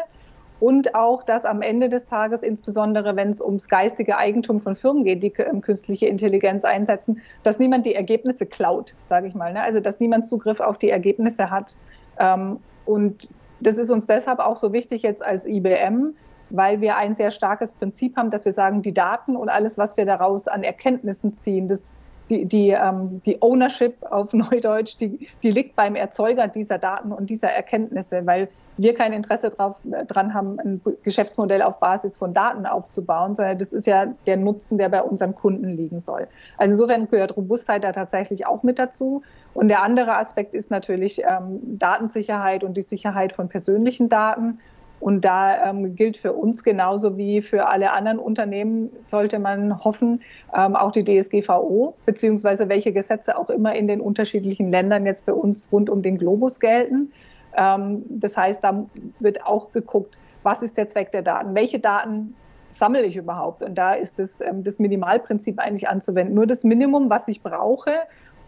und 0.66 0.96
auch, 0.96 1.22
dass 1.22 1.46
am 1.46 1.62
Ende 1.62 1.90
des 1.90 2.08
Tages, 2.08 2.42
insbesondere 2.42 3.16
wenn 3.16 3.30
es 3.30 3.40
ums 3.40 3.68
geistige 3.68 4.18
Eigentum 4.18 4.60
von 4.60 4.76
Firmen 4.76 5.04
geht, 5.04 5.22
die 5.22 5.32
ähm, 5.38 5.62
künstliche 5.62 6.08
Intelligenz 6.08 6.66
einsetzen, 6.66 7.22
dass 7.44 7.60
niemand 7.60 7.86
die 7.86 7.94
Ergebnisse 7.94 8.48
klaut, 8.48 8.96
sage 9.08 9.28
ich 9.28 9.36
mal. 9.36 9.54
Ne? 9.54 9.62
Also 9.62 9.80
dass 9.80 10.00
niemand 10.00 10.26
Zugriff 10.26 10.60
auf 10.60 10.80
die 10.80 10.90
Ergebnisse 10.90 11.52
hat. 11.52 11.78
Ähm, 12.18 12.58
und 12.88 13.30
das 13.60 13.78
ist 13.78 13.92
uns 13.92 14.08
deshalb 14.08 14.40
auch 14.40 14.56
so 14.56 14.74
wichtig 14.74 15.04
jetzt 15.04 15.24
als 15.24 15.46
IBM, 15.46 16.16
weil 16.50 16.82
wir 16.82 16.98
ein 16.98 17.14
sehr 17.14 17.30
starkes 17.30 17.72
Prinzip 17.72 18.18
haben, 18.18 18.32
dass 18.32 18.44
wir 18.46 18.54
sagen, 18.54 18.82
die 18.82 18.94
Daten 18.94 19.36
und 19.36 19.50
alles, 19.50 19.78
was 19.78 19.98
wir 19.98 20.08
daraus 20.08 20.48
an 20.48 20.64
Erkenntnissen 20.64 21.36
ziehen, 21.36 21.68
das, 21.68 21.92
die, 22.30 22.46
die, 22.46 22.70
ähm, 22.70 23.22
die 23.26 23.42
Ownership 23.42 23.96
auf 24.10 24.34
Neudeutsch, 24.34 24.98
die, 25.00 25.28
die 25.44 25.52
liegt 25.52 25.76
beim 25.76 25.96
Erzeuger 25.96 26.48
dieser 26.48 26.78
Daten 26.78 27.12
und 27.12 27.30
dieser 27.30 27.50
Erkenntnisse, 27.50 28.26
weil 28.26 28.50
wir 28.78 28.94
kein 28.94 29.14
Interesse 29.14 29.52
drauf, 29.52 29.80
dran 30.08 30.34
haben, 30.34 30.60
ein 30.60 30.82
Geschäftsmodell 31.04 31.62
auf 31.62 31.80
Basis 31.80 32.18
von 32.18 32.34
Daten 32.34 32.66
aufzubauen, 32.66 33.36
sondern 33.36 33.58
das 33.58 33.72
ist 33.72 33.88
ja 33.88 34.08
der 34.26 34.38
Nutzen, 34.38 34.78
der 34.78 34.90
bei 34.90 35.02
unseren 35.02 35.34
Kunden 35.34 35.78
liegen 35.78 36.00
soll. 36.00 36.28
Also 36.58 36.74
insofern 36.74 37.08
gehört 37.08 37.38
Robustheit 37.38 37.84
da 37.84 37.94
tatsächlich 37.94 38.48
auch 38.48 38.64
mit 38.64 38.78
dazu. 38.78 39.22
Und 39.54 39.70
der 39.70 39.82
andere 39.82 40.18
Aspekt 40.18 40.54
ist 40.54 40.72
natürlich 40.72 41.22
ähm, 41.24 41.60
Datensicherheit 41.80 42.64
und 42.64 42.76
die 42.76 42.82
Sicherheit 42.82 43.32
von 43.32 43.48
persönlichen 43.48 44.10
Daten. 44.10 44.60
Und 45.00 45.26
da 45.26 45.70
ähm, 45.70 45.96
gilt 45.96 46.18
für 46.18 46.34
uns 46.34 46.64
genauso 46.64 47.18
wie 47.18 47.42
für 47.42 47.68
alle 47.70 47.92
anderen 47.92 48.18
Unternehmen, 48.18 48.90
sollte 49.04 49.40
man 49.40 49.84
hoffen, 49.84 50.22
ähm, 50.56 50.76
auch 50.76 50.92
die 50.92 51.04
DSGVO, 51.04 51.94
beziehungsweise 52.06 52.70
welche 52.70 52.94
Gesetze 52.94 53.38
auch 53.38 53.50
immer 53.50 53.76
in 53.76 53.88
den 53.88 54.02
unterschiedlichen 54.02 54.72
Ländern 54.72 55.06
jetzt 55.06 55.26
für 55.26 55.36
uns 55.36 55.72
rund 55.72 55.90
um 55.90 56.02
den 56.02 56.18
Globus 56.18 56.60
gelten. 56.60 57.12
Ähm, 57.58 58.04
das 58.10 58.38
heißt, 58.38 58.64
da 58.64 58.86
wird 59.20 59.46
auch 59.46 59.72
geguckt, 59.72 60.18
was 60.44 60.62
ist 60.62 60.78
der 60.78 60.88
Zweck 60.88 61.12
der 61.12 61.24
Daten? 61.24 61.56
Welche 61.56 61.80
Daten 61.80 62.36
sammle 62.72 63.04
ich 63.04 63.18
überhaupt? 63.18 63.64
Und 63.64 63.76
da 63.76 63.94
ist 63.94 64.20
das, 64.20 64.42
ähm, 64.42 64.64
das 64.64 64.80
Minimalprinzip 64.80 65.60
eigentlich 65.60 65.88
anzuwenden. 65.90 66.36
Nur 66.36 66.48
das 66.48 66.64
Minimum, 66.64 67.10
was 67.10 67.28
ich 67.28 67.42
brauche, 67.42 67.92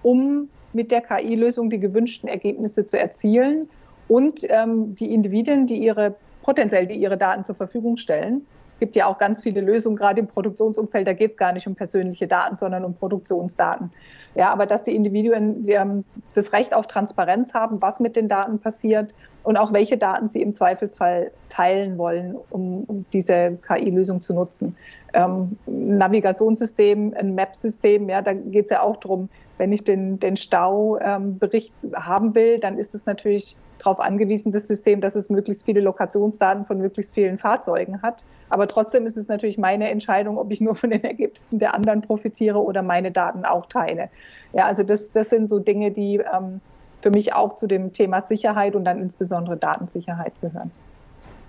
um 0.03 0.49
mit 0.73 0.91
der 0.91 1.01
KI-Lösung 1.01 1.69
die 1.69 1.79
gewünschten 1.79 2.29
Ergebnisse 2.29 2.85
zu 2.85 2.99
erzielen 2.99 3.69
und 4.07 4.41
ähm, 4.49 4.95
die 4.95 5.13
Individuen, 5.13 5.67
die 5.67 5.77
ihre 5.77 6.15
potenziell, 6.47 6.87
die 6.87 6.95
ihre 6.95 7.17
Daten 7.17 7.43
zur 7.43 7.55
Verfügung 7.55 7.97
stellen. 7.97 8.47
Es 8.69 8.79
gibt 8.79 8.95
ja 8.95 9.07
auch 9.07 9.17
ganz 9.17 9.43
viele 9.43 9.59
Lösungen, 9.59 9.97
gerade 9.97 10.21
im 10.21 10.27
Produktionsumfeld, 10.27 11.05
da 11.05 11.11
geht 11.11 11.31
es 11.31 11.37
gar 11.37 11.51
nicht 11.51 11.67
um 11.67 11.75
persönliche 11.75 12.25
Daten, 12.25 12.55
sondern 12.55 12.85
um 12.85 12.93
Produktionsdaten. 12.93 13.91
Ja, 14.33 14.49
aber 14.53 14.65
dass 14.65 14.83
die 14.83 14.95
Individuen 14.95 15.63
die, 15.63 15.73
ähm, 15.73 16.05
das 16.35 16.53
Recht 16.53 16.73
auf 16.73 16.87
Transparenz 16.87 17.53
haben, 17.53 17.81
was 17.81 17.99
mit 17.99 18.15
den 18.15 18.29
Daten 18.29 18.59
passiert 18.59 19.13
und 19.43 19.57
auch 19.57 19.73
welche 19.73 19.97
Daten 19.97 20.29
sie 20.29 20.41
im 20.41 20.53
Zweifelsfall 20.53 21.31
teilen 21.49 21.97
wollen, 21.97 22.37
um, 22.49 22.85
um 22.85 23.05
diese 23.11 23.57
KI-Lösung 23.67 24.21
zu 24.21 24.33
nutzen. 24.33 24.77
Ähm, 25.13 25.57
Navigationssystem, 25.65 27.13
ein 27.17 27.35
Map-System, 27.35 28.07
ja, 28.07 28.21
da 28.21 28.33
geht 28.33 28.65
es 28.65 28.71
ja 28.71 28.83
auch 28.83 28.95
darum, 28.95 29.27
wenn 29.57 29.73
ich 29.73 29.83
den, 29.83 30.17
den 30.19 30.37
Staubericht 30.37 31.73
ähm, 31.83 31.91
haben 31.95 32.35
will, 32.35 32.57
dann 32.57 32.77
ist 32.77 32.95
es 32.95 33.05
natürlich 33.05 33.57
darauf 33.79 33.99
angewiesen, 33.99 34.51
das 34.51 34.67
System, 34.67 35.01
dass 35.01 35.15
es 35.15 35.29
möglichst 35.29 35.65
viele 35.65 35.81
Lokationsdaten 35.81 36.65
von 36.65 36.77
möglichst 36.77 37.13
vielen 37.13 37.37
Fahrzeugen 37.37 38.01
hat. 38.01 38.25
Aber 38.49 38.67
trotzdem 38.67 39.05
ist 39.05 39.17
es 39.17 39.27
natürlich 39.27 39.57
meine 39.57 39.89
Entscheidung, 39.89 40.37
ob 40.37 40.51
ich 40.51 40.61
nur 40.61 40.75
von 40.75 40.89
den 40.89 41.03
Ergebnissen 41.05 41.59
der 41.59 41.73
anderen 41.73 42.01
profitiere 42.01 42.63
oder 42.63 42.81
meine 42.81 43.11
Daten 43.11 43.45
auch 43.45 43.65
teile. 43.67 44.09
Ja, 44.53 44.65
also 44.65 44.83
das, 44.83 45.11
das 45.11 45.29
sind 45.29 45.47
so 45.47 45.59
Dinge, 45.59 45.91
die 45.91 46.17
ähm, 46.17 46.61
für 47.01 47.11
mich 47.11 47.33
auch 47.33 47.53
zu 47.53 47.67
dem 47.67 47.93
Thema 47.93 48.21
Sicherheit 48.21 48.75
und 48.75 48.85
dann 48.85 48.99
insbesondere 48.99 49.57
Datensicherheit 49.57 50.33
gehören. 50.41 50.71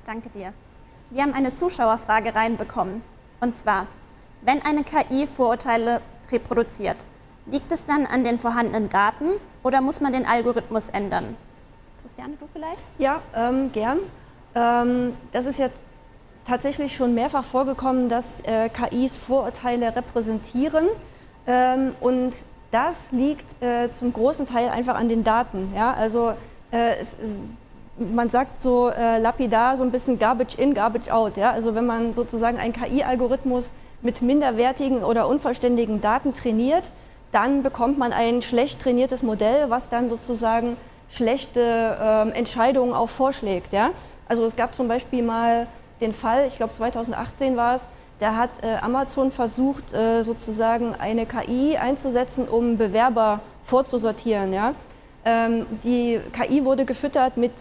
Danke 0.04 0.28
dir. 0.30 0.52
Wir 1.10 1.22
haben 1.22 1.34
eine 1.34 1.54
Zuschauerfrage 1.54 2.34
reinbekommen. 2.34 3.02
Und 3.40 3.56
zwar, 3.56 3.86
wenn 4.42 4.62
eine 4.62 4.82
KI 4.82 5.26
Vorurteile 5.26 6.00
reproduziert, 6.30 7.06
liegt 7.46 7.72
es 7.72 7.86
dann 7.86 8.06
an 8.06 8.24
den 8.24 8.38
vorhandenen 8.38 8.88
Daten 8.88 9.30
oder 9.62 9.80
muss 9.80 10.00
man 10.00 10.12
den 10.12 10.26
Algorithmus 10.26 10.90
ändern? 10.90 11.36
Christiane, 12.18 12.36
du 12.40 12.46
vielleicht? 12.48 12.82
Ja, 12.98 13.22
ähm, 13.32 13.70
gern. 13.72 13.98
Ähm, 14.56 15.16
das 15.30 15.46
ist 15.46 15.60
ja 15.60 15.68
tatsächlich 16.44 16.96
schon 16.96 17.14
mehrfach 17.14 17.44
vorgekommen, 17.44 18.08
dass 18.08 18.40
äh, 18.40 18.68
KIs 18.68 19.16
Vorurteile 19.16 19.94
repräsentieren. 19.94 20.88
Ähm, 21.46 21.94
und 22.00 22.32
das 22.72 23.12
liegt 23.12 23.62
äh, 23.62 23.88
zum 23.90 24.12
großen 24.12 24.46
Teil 24.46 24.68
einfach 24.68 24.96
an 24.96 25.08
den 25.08 25.22
Daten. 25.22 25.72
Ja? 25.76 25.94
Also 25.94 26.32
äh, 26.72 26.96
es, 27.00 27.16
man 27.98 28.28
sagt 28.30 28.58
so 28.58 28.88
äh, 28.88 29.18
lapidar 29.18 29.76
so 29.76 29.84
ein 29.84 29.92
bisschen 29.92 30.18
Garbage 30.18 30.56
in, 30.58 30.74
Garbage 30.74 31.10
out. 31.10 31.36
Ja? 31.36 31.52
Also 31.52 31.76
wenn 31.76 31.86
man 31.86 32.14
sozusagen 32.14 32.58
einen 32.58 32.72
KI-Algorithmus 32.72 33.70
mit 34.02 34.22
minderwertigen 34.22 35.04
oder 35.04 35.28
unvollständigen 35.28 36.00
Daten 36.00 36.34
trainiert, 36.34 36.90
dann 37.30 37.62
bekommt 37.62 37.96
man 37.96 38.12
ein 38.12 38.42
schlecht 38.42 38.80
trainiertes 38.80 39.22
Modell, 39.22 39.70
was 39.70 39.88
dann 39.88 40.08
sozusagen 40.08 40.76
schlechte 41.10 41.60
äh, 41.60 42.30
Entscheidungen 42.30 42.92
auch 42.92 43.08
vorschlägt. 43.08 43.72
Ja? 43.72 43.90
Also 44.28 44.44
es 44.44 44.56
gab 44.56 44.74
zum 44.74 44.88
Beispiel 44.88 45.22
mal 45.22 45.66
den 46.00 46.12
Fall, 46.12 46.46
ich 46.46 46.56
glaube 46.56 46.72
2018 46.74 47.56
war 47.56 47.74
es, 47.74 47.88
da 48.18 48.34
hat 48.36 48.62
äh, 48.62 48.76
Amazon 48.82 49.30
versucht, 49.30 49.92
äh, 49.92 50.22
sozusagen 50.22 50.94
eine 50.98 51.24
KI 51.24 51.76
einzusetzen, 51.76 52.48
um 52.48 52.76
Bewerber 52.76 53.40
vorzusortieren. 53.62 54.52
Ja? 54.52 54.74
Ähm, 55.24 55.66
die 55.84 56.20
KI 56.32 56.64
wurde 56.64 56.84
gefüttert 56.84 57.36
mit 57.36 57.52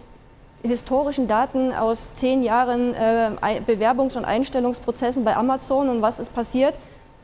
historischen 0.64 1.28
Daten 1.28 1.72
aus 1.74 2.14
zehn 2.14 2.44
Jahren 2.44 2.96
äh, 2.96 3.32
Bewerbungs- 3.66 4.18
und 4.18 4.26
Einstellungsprozessen 4.26 5.24
bei 5.24 5.36
Amazon. 5.36 5.90
Und 5.90 6.02
was 6.02 6.20
ist 6.20 6.34
passiert? 6.34 6.74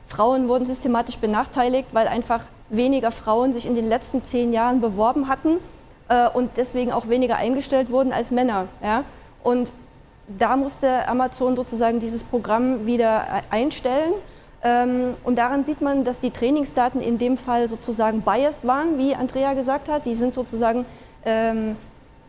Frauen 0.07 0.47
wurden 0.47 0.65
systematisch 0.65 1.17
benachteiligt, 1.17 1.89
weil 1.93 2.07
einfach 2.07 2.41
weniger 2.69 3.09
Frauen 3.09 3.51
sich 3.51 3.65
in 3.65 3.73
den 3.73 3.87
letzten 3.87 4.23
zehn 4.23 4.53
Jahren 4.53 4.79
beworben 4.79 5.27
hatten 5.27 5.57
äh, 6.13 6.29
und 6.33 6.51
deswegen 6.57 6.91
auch 6.91 7.07
weniger 7.09 7.37
eingestellt 7.37 7.89
wurden 7.89 8.13
als 8.13 8.31
Männer. 8.31 8.67
Ja? 8.83 9.03
Und 9.43 9.73
da 10.27 10.55
musste 10.55 11.07
Amazon 11.07 11.55
sozusagen 11.55 11.99
dieses 11.99 12.23
Programm 12.23 12.85
wieder 12.85 13.25
einstellen. 13.49 14.13
Ähm, 14.63 15.15
und 15.23 15.37
daran 15.37 15.65
sieht 15.65 15.81
man, 15.81 16.03
dass 16.03 16.19
die 16.19 16.31
Trainingsdaten 16.31 17.01
in 17.01 17.17
dem 17.17 17.35
Fall 17.35 17.67
sozusagen 17.67 18.21
biased 18.21 18.65
waren, 18.65 18.97
wie 18.97 19.15
Andrea 19.15 19.53
gesagt 19.53 19.89
hat. 19.89 20.05
Die 20.05 20.15
sind 20.15 20.33
sozusagen 20.33 20.85
ähm, 21.25 21.75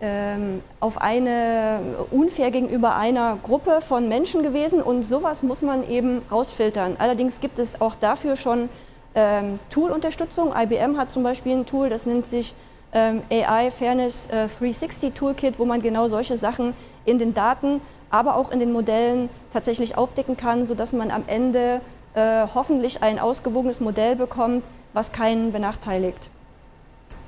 ähm, 0.01 0.61
auf 0.81 1.01
eine 1.01 1.79
unfair 2.11 2.51
gegenüber 2.51 2.97
einer 2.97 3.39
Gruppe 3.43 3.81
von 3.81 4.09
Menschen 4.09 4.43
gewesen 4.43 4.83
und 4.83 5.05
sowas 5.05 5.43
muss 5.43 5.63
man 5.63 5.89
eben 5.89 6.23
rausfiltern. 6.33 6.97
Allerdings 6.99 7.39
gibt 7.39 7.61
es 7.61 7.81
auch 7.81 7.95
dafür 7.95 8.35
schon 8.35 8.69
ähm, 9.15 9.61
Tool-Unterstützung. 9.71 10.53
IBM 10.57 10.97
hat 10.97 11.13
zum 11.13 11.23
Beispiel 11.23 11.53
ein 11.53 11.67
Tool, 11.67 11.89
das 11.89 12.07
nennt 12.07 12.27
sich 12.27 12.55
AI 12.95 13.71
Fairness 13.71 14.27
äh, 14.27 14.47
360 14.47 15.15
Toolkit, 15.15 15.59
wo 15.59 15.65
man 15.65 15.83
genau 15.83 16.09
solche 16.09 16.37
Sachen 16.37 16.75
in 17.05 17.19
den 17.19 17.35
Daten, 17.35 17.81
aber 18.11 18.37
auch 18.37 18.51
in 18.51 18.61
den 18.61 18.73
Modellen 18.73 19.29
tatsächlich 19.53 19.97
aufdecken 19.99 20.37
kann, 20.37 20.67
sodass 20.67 20.93
man 20.93 21.11
am 21.11 21.25
Ende 21.27 21.81
äh, 22.15 22.47
hoffentlich 22.55 23.03
ein 23.03 23.19
ausgewogenes 23.19 23.81
Modell 23.81 24.15
bekommt, 24.17 24.65
was 24.93 25.11
keinen 25.11 25.53
benachteiligt. 25.53 26.31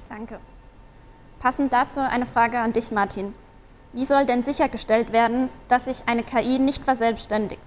Danke. 0.09 0.39
Passend 1.41 1.73
dazu 1.73 2.01
eine 2.01 2.27
Frage 2.27 2.59
an 2.59 2.73
dich, 2.73 2.93
Martin. 2.93 3.35
Wie 3.93 4.05
soll 4.05 4.27
denn 4.27 4.45
sichergestellt 4.45 5.13
werden, 5.13 5.49
dass 5.69 5.87
sich 5.87 6.03
eine 6.07 6.23
KI 6.23 6.59
nicht 6.59 6.85
verselbstständigt? 6.85 7.61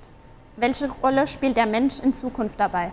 Welche 0.55 0.89
Rolle 1.03 1.27
spielt 1.27 1.57
der 1.57 1.65
Mensch 1.65 1.99
in 1.99 2.13
Zukunft 2.13 2.59
dabei? 2.59 2.91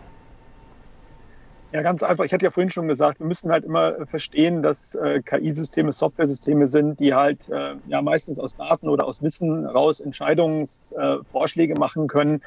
Ja, 1.77 1.83
ganz 1.83 2.03
einfach. 2.03 2.25
Ich 2.25 2.33
hatte 2.33 2.47
ja 2.47 2.51
vorhin 2.51 2.71
schon 2.71 2.89
gesagt, 2.89 3.21
wir 3.21 3.27
müssen 3.27 3.53
halt 3.53 3.67
immer 3.67 4.07
verstehen, 4.07 4.63
dass 4.63 4.95
äh, 4.95 5.21
KI-Systeme 5.21 5.93
Software-Systeme 5.93 6.69
sind, 6.69 6.99
die 7.01 7.13
halt 7.13 7.51
äh, 7.51 7.75
ja 7.87 8.01
meistens 8.01 8.39
aus 8.39 8.57
Daten 8.57 8.89
oder 8.89 9.05
aus 9.05 9.23
Wissen 9.23 9.67
raus 9.67 10.01
Entscheidungsvorschläge 10.01 11.75
äh, 11.75 11.79
machen 11.79 12.07
können 12.07 12.41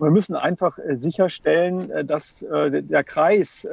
wir 0.00 0.10
müssen 0.10 0.34
einfach 0.34 0.78
äh, 0.78 0.96
sicherstellen, 0.96 1.90
äh, 1.90 2.04
dass 2.04 2.42
äh, 2.42 2.82
der 2.82 3.04
Kreis 3.04 3.66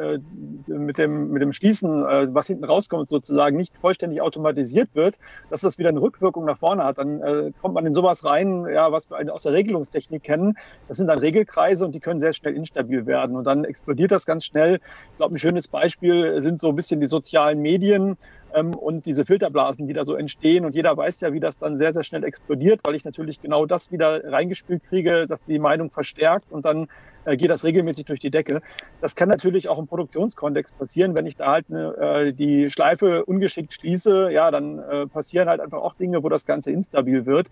mit 0.67 0.97
dem, 0.97 1.31
mit 1.31 1.41
dem 1.41 1.51
Schließen, 1.51 2.01
was 2.33 2.47
hinten 2.47 2.63
rauskommt, 2.63 3.07
sozusagen 3.07 3.57
nicht 3.57 3.77
vollständig 3.77 4.21
automatisiert 4.21 4.89
wird, 4.93 5.15
dass 5.49 5.61
das 5.61 5.77
wieder 5.77 5.89
eine 5.89 6.01
Rückwirkung 6.01 6.45
nach 6.45 6.57
vorne 6.57 6.83
hat. 6.83 6.97
Dann 6.97 7.53
kommt 7.61 7.75
man 7.75 7.85
in 7.85 7.93
sowas 7.93 8.25
rein, 8.25 8.65
ja, 8.71 8.91
was 8.91 9.09
wir 9.09 9.33
aus 9.33 9.43
der 9.43 9.53
Regelungstechnik 9.53 10.23
kennen. 10.23 10.57
Das 10.87 10.97
sind 10.97 11.07
dann 11.07 11.19
Regelkreise 11.19 11.85
und 11.85 11.93
die 11.93 11.99
können 11.99 12.19
sehr 12.19 12.33
schnell 12.33 12.55
instabil 12.55 13.05
werden. 13.05 13.35
Und 13.35 13.45
dann 13.45 13.63
explodiert 13.63 14.11
das 14.11 14.25
ganz 14.25 14.45
schnell. 14.45 14.79
Ich 15.11 15.17
glaube, 15.17 15.35
ein 15.35 15.39
schönes 15.39 15.67
Beispiel 15.67 16.41
sind 16.41 16.59
so 16.59 16.69
ein 16.69 16.75
bisschen 16.75 16.99
die 16.99 17.07
sozialen 17.07 17.61
Medien 17.61 18.17
und 18.63 19.05
diese 19.05 19.25
Filterblasen, 19.25 19.85
die 19.87 19.93
da 19.93 20.05
so 20.05 20.15
entstehen. 20.15 20.65
Und 20.65 20.75
jeder 20.75 20.95
weiß 20.95 21.19
ja, 21.21 21.33
wie 21.33 21.39
das 21.39 21.57
dann 21.57 21.77
sehr, 21.77 21.93
sehr 21.93 22.03
schnell 22.03 22.23
explodiert, 22.23 22.81
weil 22.83 22.95
ich 22.95 23.03
natürlich 23.03 23.41
genau 23.41 23.65
das 23.65 23.91
wieder 23.91 24.23
reingespielt 24.31 24.83
kriege, 24.83 25.25
dass 25.27 25.43
die 25.43 25.59
Meinung 25.59 25.91
verstärkt 25.91 26.51
und 26.51 26.65
dann 26.65 26.87
äh, 27.25 27.35
geht 27.35 27.49
das 27.49 27.63
regelmäßig 27.63 28.05
durch 28.05 28.19
die 28.19 28.31
Decke. 28.31 28.61
Das 29.01 29.15
kann 29.15 29.27
natürlich 29.27 29.67
auch 29.67 29.79
im 29.79 29.87
Produktionskontext 29.87 30.77
passieren, 30.77 31.17
wenn 31.17 31.25
ich 31.25 31.35
da 31.35 31.51
halt 31.51 31.65
eine, 31.69 31.97
äh, 31.97 32.33
die 32.33 32.69
Schleife 32.69 33.25
ungeschickt 33.25 33.73
schließe, 33.73 34.31
ja, 34.31 34.51
dann 34.51 34.79
äh, 34.79 35.07
passieren 35.07 35.49
halt 35.49 35.59
einfach 35.59 35.79
auch 35.79 35.95
Dinge, 35.95 36.23
wo 36.23 36.29
das 36.29 36.45
Ganze 36.45 36.71
instabil 36.71 37.25
wird. 37.25 37.49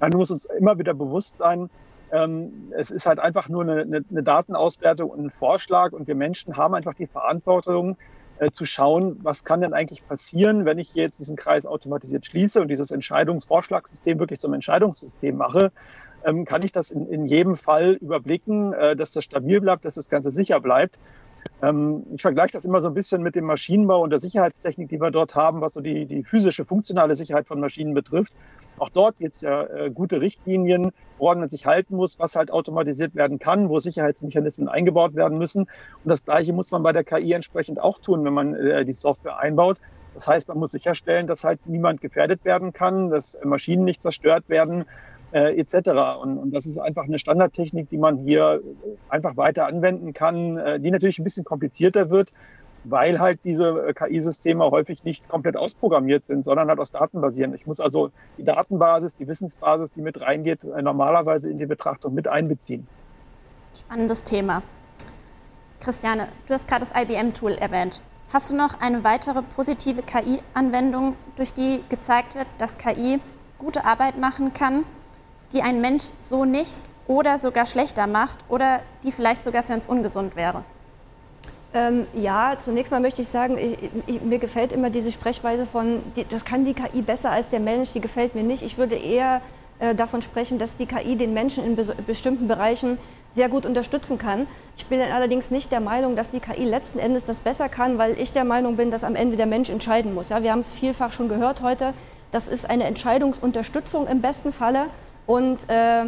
Dann 0.00 0.10
muss 0.12 0.30
uns 0.30 0.44
immer 0.44 0.78
wieder 0.78 0.92
bewusst 0.92 1.38
sein, 1.38 1.70
ähm, 2.12 2.72
es 2.76 2.90
ist 2.90 3.06
halt 3.06 3.18
einfach 3.18 3.48
nur 3.48 3.62
eine, 3.62 3.82
eine 3.82 4.22
Datenauswertung 4.22 5.10
und 5.10 5.24
ein 5.24 5.30
Vorschlag 5.30 5.92
und 5.92 6.06
wir 6.06 6.14
Menschen 6.14 6.56
haben 6.56 6.74
einfach 6.74 6.94
die 6.94 7.06
Verantwortung, 7.06 7.96
äh, 8.38 8.50
zu 8.50 8.64
schauen, 8.64 9.18
was 9.22 9.44
kann 9.44 9.60
denn 9.60 9.74
eigentlich 9.74 10.06
passieren, 10.06 10.64
wenn 10.64 10.78
ich 10.78 10.94
jetzt 10.94 11.18
diesen 11.18 11.36
Kreis 11.36 11.66
automatisiert 11.66 12.26
schließe 12.26 12.60
und 12.60 12.68
dieses 12.68 12.90
Entscheidungsvorschlagssystem 12.90 14.18
wirklich 14.18 14.40
zum 14.40 14.52
Entscheidungssystem 14.54 15.36
mache. 15.36 15.72
ähm, 16.24 16.44
kann 16.44 16.62
ich 16.62 16.72
das 16.72 16.90
in, 16.90 17.06
in 17.06 17.26
jedem 17.26 17.56
Fall 17.56 17.92
überblicken, 17.92 18.72
äh, 18.72 18.96
dass 18.96 19.12
das 19.12 19.24
stabil 19.24 19.60
bleibt, 19.60 19.84
dass 19.84 19.94
das 19.94 20.08
Ganze 20.08 20.30
sicher 20.30 20.60
bleibt. 20.60 20.98
Ähm, 21.62 22.04
ich 22.14 22.22
vergleiche 22.22 22.52
das 22.52 22.64
immer 22.64 22.80
so 22.80 22.88
ein 22.88 22.94
bisschen 22.94 23.22
mit 23.22 23.34
dem 23.34 23.44
Maschinenbau 23.44 24.02
und 24.02 24.10
der 24.10 24.18
Sicherheitstechnik, 24.18 24.88
die 24.88 25.00
wir 25.00 25.10
dort 25.10 25.34
haben, 25.34 25.60
was 25.60 25.74
so 25.74 25.80
die, 25.80 26.06
die 26.06 26.22
physische, 26.24 26.64
funktionale 26.64 27.16
Sicherheit 27.16 27.46
von 27.46 27.60
Maschinen 27.60 27.94
betrifft. 27.94 28.36
Auch 28.78 28.90
dort 28.90 29.18
gibt 29.18 29.36
es 29.36 29.40
ja 29.42 29.62
äh, 29.64 29.90
gute 29.90 30.20
Richtlinien, 30.20 30.90
woran 31.18 31.38
man 31.38 31.48
sich 31.48 31.66
halten 31.66 31.96
muss, 31.96 32.18
was 32.18 32.36
halt 32.36 32.50
automatisiert 32.50 33.14
werden 33.14 33.38
kann, 33.38 33.68
wo 33.68 33.78
Sicherheitsmechanismen 33.78 34.68
eingebaut 34.68 35.14
werden 35.14 35.38
müssen. 35.38 35.62
Und 35.62 36.10
das 36.10 36.24
Gleiche 36.24 36.52
muss 36.52 36.70
man 36.70 36.82
bei 36.82 36.92
der 36.92 37.04
KI 37.04 37.32
entsprechend 37.32 37.80
auch 37.80 37.98
tun, 38.00 38.24
wenn 38.24 38.34
man 38.34 38.54
äh, 38.54 38.84
die 38.84 38.92
Software 38.92 39.38
einbaut. 39.38 39.78
Das 40.14 40.28
heißt, 40.28 40.48
man 40.48 40.58
muss 40.58 40.70
sicherstellen, 40.70 41.26
dass 41.26 41.42
halt 41.44 41.66
niemand 41.66 42.00
gefährdet 42.00 42.44
werden 42.44 42.72
kann, 42.72 43.10
dass 43.10 43.36
Maschinen 43.44 43.84
nicht 43.84 44.00
zerstört 44.00 44.48
werden 44.48 44.84
äh, 45.34 45.58
etc. 45.58 45.90
Und, 46.22 46.38
und 46.38 46.54
das 46.54 46.64
ist 46.64 46.78
einfach 46.78 47.04
eine 47.04 47.18
Standardtechnik, 47.18 47.90
die 47.90 47.98
man 47.98 48.18
hier 48.18 48.62
einfach 49.08 49.36
weiter 49.36 49.66
anwenden 49.66 50.12
kann, 50.12 50.56
äh, 50.56 50.78
die 50.78 50.92
natürlich 50.92 51.18
ein 51.18 51.24
bisschen 51.24 51.44
komplizierter 51.44 52.08
wird, 52.08 52.32
weil 52.84 53.18
halt 53.18 53.40
diese 53.42 53.88
äh, 53.88 53.94
KI-Systeme 53.94 54.70
häufig 54.70 55.02
nicht 55.02 55.28
komplett 55.28 55.56
ausprogrammiert 55.56 56.24
sind, 56.24 56.44
sondern 56.44 56.68
halt 56.68 56.78
aus 56.78 56.92
Daten 56.92 57.20
basieren. 57.20 57.52
Ich 57.54 57.66
muss 57.66 57.80
also 57.80 58.12
die 58.38 58.44
Datenbasis, 58.44 59.16
die 59.16 59.26
Wissensbasis, 59.26 59.94
die 59.94 60.02
mit 60.02 60.20
reingeht, 60.20 60.62
äh, 60.62 60.82
normalerweise 60.82 61.50
in 61.50 61.58
die 61.58 61.66
Betrachtung 61.66 62.14
mit 62.14 62.28
einbeziehen. 62.28 62.86
Spannendes 63.76 64.22
Thema. 64.22 64.62
Christiane, 65.80 66.28
du 66.46 66.54
hast 66.54 66.68
gerade 66.68 66.80
das 66.80 66.92
IBM-Tool 66.96 67.52
erwähnt. 67.52 68.02
Hast 68.32 68.52
du 68.52 68.56
noch 68.56 68.80
eine 68.80 69.02
weitere 69.02 69.42
positive 69.42 70.02
KI-Anwendung, 70.02 71.16
durch 71.36 71.52
die 71.52 71.80
gezeigt 71.88 72.36
wird, 72.36 72.46
dass 72.58 72.78
KI 72.78 73.20
gute 73.58 73.84
Arbeit 73.84 74.16
machen 74.16 74.52
kann? 74.52 74.84
Die 75.54 75.62
ein 75.62 75.80
Mensch 75.80 76.04
so 76.18 76.44
nicht 76.44 76.82
oder 77.06 77.38
sogar 77.38 77.66
schlechter 77.66 78.06
macht 78.06 78.38
oder 78.48 78.80
die 79.02 79.12
vielleicht 79.12 79.44
sogar 79.44 79.62
für 79.62 79.74
uns 79.74 79.86
ungesund 79.86 80.36
wäre? 80.36 80.64
Ähm, 81.72 82.06
ja, 82.14 82.56
zunächst 82.58 82.92
mal 82.92 83.00
möchte 83.00 83.22
ich 83.22 83.28
sagen, 83.28 83.58
ich, 83.58 83.76
ich, 84.06 84.22
mir 84.22 84.38
gefällt 84.38 84.72
immer 84.72 84.90
diese 84.90 85.10
Sprechweise 85.10 85.66
von, 85.66 86.00
die, 86.14 86.24
das 86.24 86.44
kann 86.44 86.64
die 86.64 86.72
KI 86.72 87.02
besser 87.02 87.30
als 87.30 87.50
der 87.50 87.58
Mensch, 87.58 87.92
die 87.92 88.00
gefällt 88.00 88.36
mir 88.36 88.44
nicht. 88.44 88.62
Ich 88.62 88.78
würde 88.78 88.94
eher 88.94 89.40
äh, 89.80 89.92
davon 89.92 90.22
sprechen, 90.22 90.60
dass 90.60 90.76
die 90.76 90.86
KI 90.86 91.16
den 91.16 91.34
Menschen 91.34 91.64
in 91.64 91.76
bestimmten 92.06 92.46
Bereichen 92.46 92.96
sehr 93.32 93.48
gut 93.48 93.66
unterstützen 93.66 94.18
kann. 94.18 94.46
Ich 94.76 94.86
bin 94.86 95.00
allerdings 95.00 95.50
nicht 95.50 95.72
der 95.72 95.80
Meinung, 95.80 96.14
dass 96.14 96.30
die 96.30 96.38
KI 96.38 96.64
letzten 96.64 97.00
Endes 97.00 97.24
das 97.24 97.40
besser 97.40 97.68
kann, 97.68 97.98
weil 97.98 98.18
ich 98.20 98.32
der 98.32 98.44
Meinung 98.44 98.76
bin, 98.76 98.92
dass 98.92 99.02
am 99.02 99.16
Ende 99.16 99.36
der 99.36 99.46
Mensch 99.46 99.68
entscheiden 99.68 100.14
muss. 100.14 100.28
Ja, 100.28 100.44
wir 100.44 100.52
haben 100.52 100.60
es 100.60 100.74
vielfach 100.74 101.10
schon 101.10 101.28
gehört 101.28 101.60
heute. 101.62 101.92
Das 102.30 102.46
ist 102.46 102.70
eine 102.70 102.84
Entscheidungsunterstützung 102.84 104.06
im 104.06 104.20
besten 104.20 104.52
Falle. 104.52 104.86
Und 105.26 105.68
äh, 105.68 106.04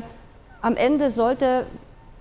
am 0.62 0.76
Ende 0.76 1.10
sollte, 1.10 1.66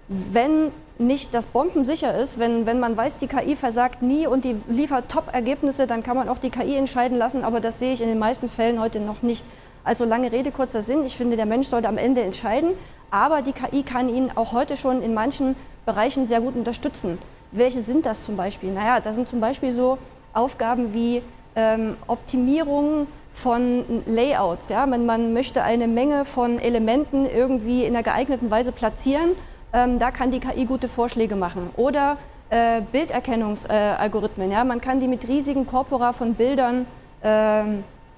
wenn 0.08 0.72
nicht 0.98 1.34
das 1.34 1.46
bombensicher 1.46 2.18
ist, 2.18 2.40
wenn, 2.40 2.66
wenn 2.66 2.80
man 2.80 2.96
weiß, 2.96 3.18
die 3.18 3.28
KI 3.28 3.56
versagt 3.56 4.02
nie 4.02 4.28
und 4.28 4.46
die 4.46 4.56
liefert 4.70 5.10
Top-Ergebnisse, 5.10 5.88
dann 5.88 6.04
kann 6.04 6.16
man 6.16 6.30
auch 6.30 6.38
die 6.38 6.50
KI 6.50 6.76
entscheiden 6.76 7.18
lassen, 7.18 7.44
aber 7.44 7.60
das 7.60 7.80
sehe 7.80 7.92
ich 7.92 8.02
in 8.02 8.08
den 8.08 8.20
meisten 8.20 8.48
Fällen 8.48 8.80
heute 8.80 9.00
noch 9.00 9.22
nicht. 9.22 9.46
Also 9.84 10.06
lange 10.06 10.32
Rede, 10.32 10.52
kurzer 10.52 10.82
Sinn. 10.82 11.06
Ich 11.06 11.16
finde, 11.16 11.36
der 11.36 11.46
Mensch 11.46 11.68
sollte 11.68 11.88
am 11.88 11.98
Ende 11.98 12.24
entscheiden, 12.24 12.72
aber 13.12 13.42
die 13.42 13.52
KI 13.52 13.84
kann 13.84 14.10
ihn 14.10 14.32
auch 14.36 14.54
heute 14.54 14.78
schon 14.78 15.04
in 15.04 15.14
manchen 15.14 15.56
Bereichen 15.86 16.28
sehr 16.28 16.42
gut 16.42 16.56
unterstützen. 16.56 17.20
Welche 17.52 17.82
sind 17.82 18.06
das 18.06 18.26
zum 18.26 18.36
Beispiel? 18.36 18.72
Naja, 18.72 19.00
da 19.00 19.14
sind 19.14 19.28
zum 19.28 19.40
Beispiel 19.40 19.72
so 19.72 19.98
Aufgaben 20.34 20.94
wie 20.94 21.22
ähm, 21.56 21.98
Optimierung 22.08 23.08
von 23.36 23.84
Layouts. 24.08 24.70
Ja? 24.70 24.86
Man, 24.86 25.06
man 25.06 25.34
möchte 25.34 25.62
eine 25.62 25.88
Menge 25.88 26.26
von 26.26 26.58
Elementen 26.58 27.26
irgendwie 27.26 27.84
in 27.84 27.94
einer 27.94 28.02
geeigneten 28.02 28.50
Weise 28.50 28.72
platzieren. 28.72 29.32
Ähm, 29.74 30.00
da 30.00 30.10
kann 30.10 30.32
die 30.32 30.40
KI 30.40 30.66
gute 30.66 30.88
Vorschläge 30.88 31.36
machen. 31.36 31.70
Oder 31.76 32.18
äh, 32.50 32.82
Bilderkennungsalgorithmen. 32.92 34.50
Äh, 34.50 34.54
ja? 34.54 34.64
Man 34.64 34.80
kann 34.80 35.02
die 35.02 35.08
mit 35.08 35.28
riesigen 35.28 35.68
Korpora 35.68 36.14
von 36.14 36.34
Bildern 36.34 36.88
äh, 37.22 37.64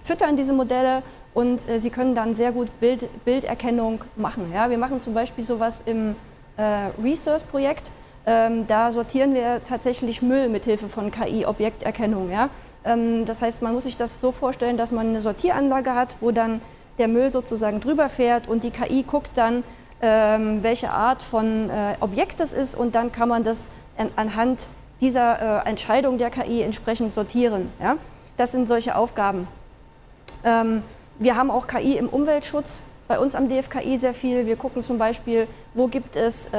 füttern, 0.02 0.38
diese 0.38 0.54
Modelle, 0.54 1.02
und 1.34 1.68
äh, 1.68 1.80
sie 1.80 1.90
können 1.90 2.14
dann 2.14 2.34
sehr 2.34 2.52
gut 2.52 2.68
Bild, 2.80 3.10
Bilderkennung 3.26 4.04
machen. 4.16 4.52
Ja? 4.54 4.70
Wir 4.70 4.78
machen 4.78 5.02
zum 5.02 5.16
Beispiel 5.16 5.44
sowas 5.44 5.82
im 5.86 6.16
äh, 6.58 6.90
Research-Projekt. 7.04 7.92
Ähm, 8.30 8.68
da 8.68 8.92
sortieren 8.92 9.34
wir 9.34 9.64
tatsächlich 9.64 10.22
Müll 10.22 10.50
mit 10.50 10.66
Hilfe 10.66 10.90
von 10.90 11.12
KI-Objekterkennung. 11.12 12.30
Ja? 12.30 12.50
Ähm, 12.84 13.26
das 13.26 13.42
heißt, 13.42 13.62
man 13.62 13.74
muss 13.74 13.86
sich 13.86 13.96
das 13.96 14.20
so 14.20 14.34
vorstellen, 14.34 14.76
dass 14.76 14.92
man 14.92 15.08
eine 15.08 15.22
Sortieranlage 15.22 15.96
hat, 15.96 16.18
wo 16.20 16.32
dann 16.32 16.60
der 16.98 17.08
Müll 17.08 17.32
sozusagen 17.32 17.80
drüber 17.80 18.10
fährt 18.10 18.50
und 18.50 18.66
die 18.66 18.72
KI 18.72 19.04
guckt 19.04 19.32
dann, 19.36 19.64
ähm, 20.02 20.62
welche 20.62 20.92
Art 20.92 21.24
von 21.24 21.70
äh, 21.70 21.96
Objekt 22.02 22.42
das 22.42 22.52
ist 22.52 22.76
und 22.76 22.96
dann 22.96 23.14
kann 23.14 23.30
man 23.30 23.44
das 23.44 23.70
anhand 24.18 24.68
dieser 25.00 25.64
äh, 25.64 25.70
Entscheidung 25.70 26.18
der 26.18 26.30
KI 26.30 26.64
entsprechend 26.64 27.14
sortieren. 27.14 27.72
Ja? 27.82 27.96
Das 28.36 28.52
sind 28.52 28.68
solche 28.68 28.96
Aufgaben. 28.96 29.48
Wir 31.20 31.36
haben 31.36 31.50
auch 31.50 31.66
KI 31.66 31.98
im 31.98 32.08
Umweltschutz, 32.08 32.84
bei 33.08 33.18
uns 33.18 33.34
am 33.34 33.50
DFKI 33.50 33.98
sehr 33.98 34.14
viel. 34.14 34.46
Wir 34.46 34.56
gucken 34.56 34.84
zum 34.84 35.00
Beispiel, 35.00 35.48
wo 35.74 35.88
gibt 35.88 36.16
es 36.16 36.52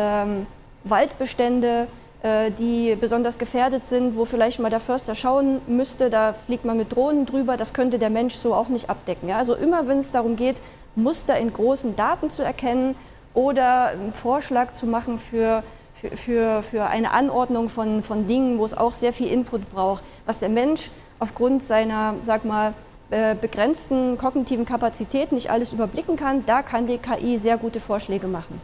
Waldbestände, 0.91 1.87
äh, 2.23 2.51
die 2.51 2.97
besonders 2.97 3.39
gefährdet 3.39 3.87
sind, 3.87 4.17
wo 4.17 4.25
vielleicht 4.25 4.59
mal 4.59 4.71
der 4.71 4.81
Förster 4.81 5.15
schauen 5.15 5.61
müsste, 5.69 6.11
da 6.11 6.33
fliegt 6.33 6.65
man 6.65 6.77
mit 6.77 6.95
Drohnen 6.95 7.27
drüber, 7.27 7.57
das 7.57 7.73
könnte 7.73 7.99
der 7.99 8.11
Mensch 8.11 8.35
so 8.35 8.55
auch 8.55 8.69
nicht 8.69 8.91
abdecken. 8.91 9.29
Ja? 9.29 9.39
Also 9.39 9.55
immer 9.55 9.87
wenn 9.87 9.99
es 9.99 10.11
darum 10.11 10.37
geht, 10.37 10.61
Muster 10.97 11.39
in 11.39 11.53
großen 11.53 11.95
Daten 11.95 12.29
zu 12.31 12.43
erkennen 12.43 12.97
oder 13.35 13.89
einen 13.89 14.13
Vorschlag 14.13 14.73
zu 14.73 14.87
machen 14.87 15.19
für, 15.21 15.63
für, 15.95 16.17
für, 16.17 16.63
für 16.63 16.85
eine 16.87 17.13
Anordnung 17.13 17.69
von, 17.69 18.03
von 18.03 18.27
Dingen, 18.27 18.59
wo 18.59 18.65
es 18.65 18.77
auch 18.77 18.95
sehr 18.95 19.13
viel 19.13 19.29
Input 19.29 19.71
braucht, 19.71 20.03
was 20.27 20.41
der 20.41 20.49
Mensch 20.49 20.91
aufgrund 21.21 21.63
seiner, 21.63 22.15
sag 22.27 22.45
mal, 22.45 22.75
äh, 23.11 23.35
begrenzten 23.35 24.19
kognitiven 24.19 24.67
Kapazität 24.67 25.33
nicht 25.33 25.51
alles 25.51 25.73
überblicken 25.73 26.17
kann, 26.17 26.45
da 26.47 26.63
kann 26.63 26.87
die 26.87 26.99
KI 26.99 27.39
sehr 27.39 27.57
gute 27.57 27.81
Vorschläge 27.81 28.27
machen. 28.27 28.61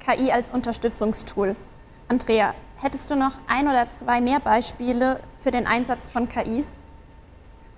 KI 0.00 0.30
als 0.30 0.52
Unterstützungstool. 0.52 1.56
Andrea, 2.08 2.54
hättest 2.76 3.10
du 3.10 3.16
noch 3.16 3.32
ein 3.48 3.68
oder 3.68 3.88
zwei 3.90 4.20
mehr 4.20 4.40
Beispiele 4.40 5.20
für 5.38 5.50
den 5.50 5.66
Einsatz 5.66 6.08
von 6.08 6.28
KI? 6.28 6.64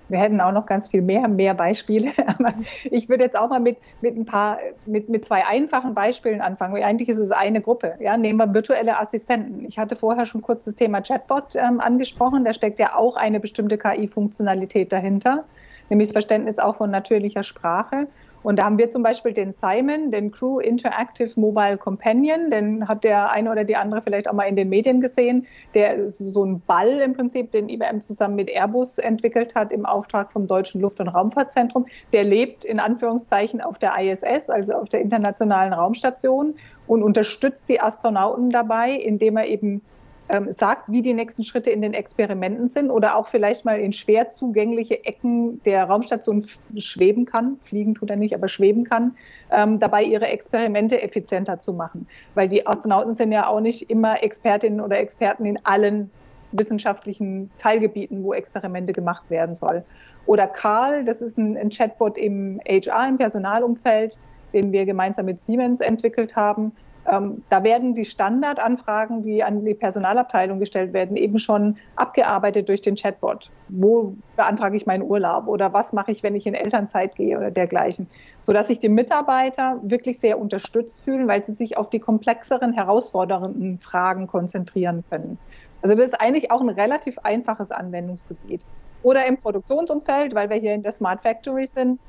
Wir 0.07 0.19
hätten 0.19 0.39
auch 0.39 0.51
noch 0.51 0.65
ganz 0.65 0.89
viel 0.89 1.01
mehr, 1.01 1.27
mehr 1.27 1.53
Beispiele. 1.53 2.11
Aber 2.27 2.53
ich 2.83 3.09
würde 3.09 3.23
jetzt 3.23 3.37
auch 3.37 3.49
mal 3.49 3.59
mit, 3.59 3.77
mit 4.01 4.15
ein 4.15 4.25
paar, 4.25 4.59
mit, 4.85 5.09
mit 5.09 5.25
zwei 5.25 5.45
einfachen 5.45 5.93
Beispielen 5.93 6.41
anfangen. 6.41 6.81
Eigentlich 6.83 7.09
ist 7.09 7.17
es 7.17 7.31
eine 7.31 7.61
Gruppe. 7.61 7.95
Ja, 7.99 8.17
nehmen 8.17 8.37
wir 8.37 8.53
virtuelle 8.53 8.99
Assistenten. 8.99 9.65
Ich 9.65 9.77
hatte 9.77 9.95
vorher 9.95 10.25
schon 10.25 10.41
kurz 10.41 10.65
das 10.65 10.75
Thema 10.75 11.01
Chatbot 11.01 11.55
ähm, 11.55 11.79
angesprochen. 11.79 12.45
Da 12.45 12.53
steckt 12.53 12.79
ja 12.79 12.95
auch 12.95 13.15
eine 13.15 13.39
bestimmte 13.39 13.77
KI-Funktionalität 13.77 14.91
dahinter, 14.91 15.45
nämlich 15.89 16.09
das 16.09 16.13
Verständnis 16.13 16.59
auch 16.59 16.75
von 16.75 16.91
natürlicher 16.91 17.43
Sprache. 17.43 18.07
Und 18.45 18.59
da 18.59 18.65
haben 18.65 18.77
wir 18.77 18.91
zum 18.91 19.01
Beispiel 19.01 19.33
den 19.33 19.49
Simon, 19.51 20.11
den 20.11 20.31
Crew 20.31 20.59
Interactive 20.59 21.31
Mobile 21.35 21.79
Companion, 21.79 22.51
den 22.51 22.87
hat 22.87 23.03
der 23.03 23.31
eine 23.31 23.51
oder 23.51 23.63
die 23.63 23.75
andere 23.75 24.03
vielleicht 24.03 24.29
auch 24.29 24.33
mal 24.33 24.43
in 24.43 24.55
den 24.55 24.69
Medien 24.69 25.01
gesehen. 25.01 25.47
Der 25.73 26.07
so 26.11 26.45
ein 26.45 26.61
Ball 26.67 26.99
im 26.99 27.13
Prinzip, 27.13 27.49
den 27.49 27.69
IBM 27.69 28.01
zusammen 28.01 28.35
mit 28.35 28.51
Airbus 28.51 28.99
entwickelt 28.99 29.55
hat 29.55 29.71
im 29.71 29.87
Auftrag 29.87 30.31
vom 30.31 30.45
Deutschen 30.45 30.79
Luft- 30.79 30.99
und 30.99 31.07
Raumfahrtzentrum. 31.07 31.87
Der 32.13 32.23
lebt 32.23 32.65
in 32.65 32.79
Anführungszeichen 32.79 33.61
auf 33.61 33.79
der 33.79 33.97
ISS, 33.99 34.47
also 34.51 34.73
auf 34.73 34.89
der 34.89 35.01
Internationalen 35.01 35.73
Raumstation 35.73 36.53
und 36.85 37.01
unterstützt 37.01 37.67
die 37.67 37.81
Astronauten 37.81 38.51
dabei, 38.51 38.91
indem 38.91 39.37
er 39.37 39.47
eben 39.47 39.81
ähm, 40.29 40.51
sagt, 40.51 40.83
wie 40.87 41.01
die 41.01 41.13
nächsten 41.13 41.43
Schritte 41.43 41.69
in 41.69 41.81
den 41.81 41.93
Experimenten 41.93 42.67
sind 42.67 42.89
oder 42.89 43.15
auch 43.15 43.27
vielleicht 43.27 43.65
mal 43.65 43.79
in 43.79 43.93
schwer 43.93 44.29
zugängliche 44.29 45.05
Ecken 45.05 45.61
der 45.63 45.85
Raumstation 45.85 46.45
schweben 46.77 47.25
kann, 47.25 47.57
fliegen 47.61 47.95
tut 47.95 48.09
er 48.09 48.15
nicht, 48.15 48.33
aber 48.33 48.47
schweben 48.47 48.83
kann, 48.83 49.15
ähm, 49.51 49.79
dabei 49.79 50.03
ihre 50.03 50.27
Experimente 50.27 51.01
effizienter 51.01 51.59
zu 51.59 51.73
machen. 51.73 52.07
Weil 52.33 52.47
die 52.47 52.65
Astronauten 52.65 53.13
sind 53.13 53.31
ja 53.31 53.47
auch 53.47 53.59
nicht 53.59 53.89
immer 53.89 54.23
Expertinnen 54.23 54.81
oder 54.81 54.99
Experten 54.99 55.45
in 55.45 55.59
allen 55.63 56.09
wissenschaftlichen 56.51 57.51
Teilgebieten, 57.57 58.23
wo 58.23 58.33
Experimente 58.33 58.93
gemacht 58.93 59.29
werden 59.29 59.55
soll. 59.55 59.83
Oder 60.25 60.47
Karl, 60.47 61.03
das 61.03 61.21
ist 61.21 61.37
ein, 61.37 61.57
ein 61.57 61.69
Chatbot 61.69 62.17
im 62.17 62.59
HR, 62.67 63.09
im 63.09 63.17
Personalumfeld, 63.17 64.17
den 64.53 64.71
wir 64.71 64.85
gemeinsam 64.85 65.25
mit 65.25 65.39
Siemens 65.39 65.81
entwickelt 65.81 66.35
haben 66.35 66.71
ähm, 67.11 67.43
da 67.49 67.63
werden 67.63 67.93
die 67.93 68.05
Standardanfragen, 68.05 69.21
die 69.21 69.43
an 69.43 69.63
die 69.63 69.73
Personalabteilung 69.73 70.59
gestellt 70.59 70.93
werden, 70.93 71.15
eben 71.17 71.37
schon 71.37 71.77
abgearbeitet 71.95 72.67
durch 72.67 72.81
den 72.81 72.95
Chatbot. 72.95 73.51
Wo 73.69 74.15
beantrage 74.35 74.75
ich 74.75 74.85
meinen 74.85 75.03
Urlaub 75.03 75.47
oder 75.47 75.73
was 75.73 75.93
mache 75.93 76.11
ich, 76.11 76.23
wenn 76.23 76.35
ich 76.35 76.47
in 76.47 76.55
Elternzeit 76.55 77.15
gehe 77.15 77.37
oder 77.37 77.51
dergleichen. 77.51 78.07
Sodass 78.41 78.67
sich 78.67 78.79
die 78.79 78.89
Mitarbeiter 78.89 79.79
wirklich 79.83 80.19
sehr 80.19 80.39
unterstützt 80.39 81.03
fühlen, 81.03 81.27
weil 81.27 81.43
sie 81.43 81.53
sich 81.53 81.77
auf 81.77 81.89
die 81.89 81.99
komplexeren, 81.99 82.73
herausfordernden 82.73 83.79
Fragen 83.79 84.27
konzentrieren 84.27 85.03
können. 85.09 85.37
Also 85.81 85.95
das 85.95 86.07
ist 86.07 86.21
eigentlich 86.21 86.49
auch 86.49 86.61
ein 86.61 86.69
relativ 86.69 87.19
einfaches 87.19 87.71
Anwendungsgebiet. 87.71 88.65
Oder 89.03 89.27
im 89.27 89.37
Produktionsumfeld, 89.37 90.33
weil 90.33 90.49
wir 90.49 90.57
hier 90.57 90.73
in 90.73 90.81
der 90.81 90.91
Smart 90.91 91.21
Factory 91.21 91.67
sind, 91.67 91.99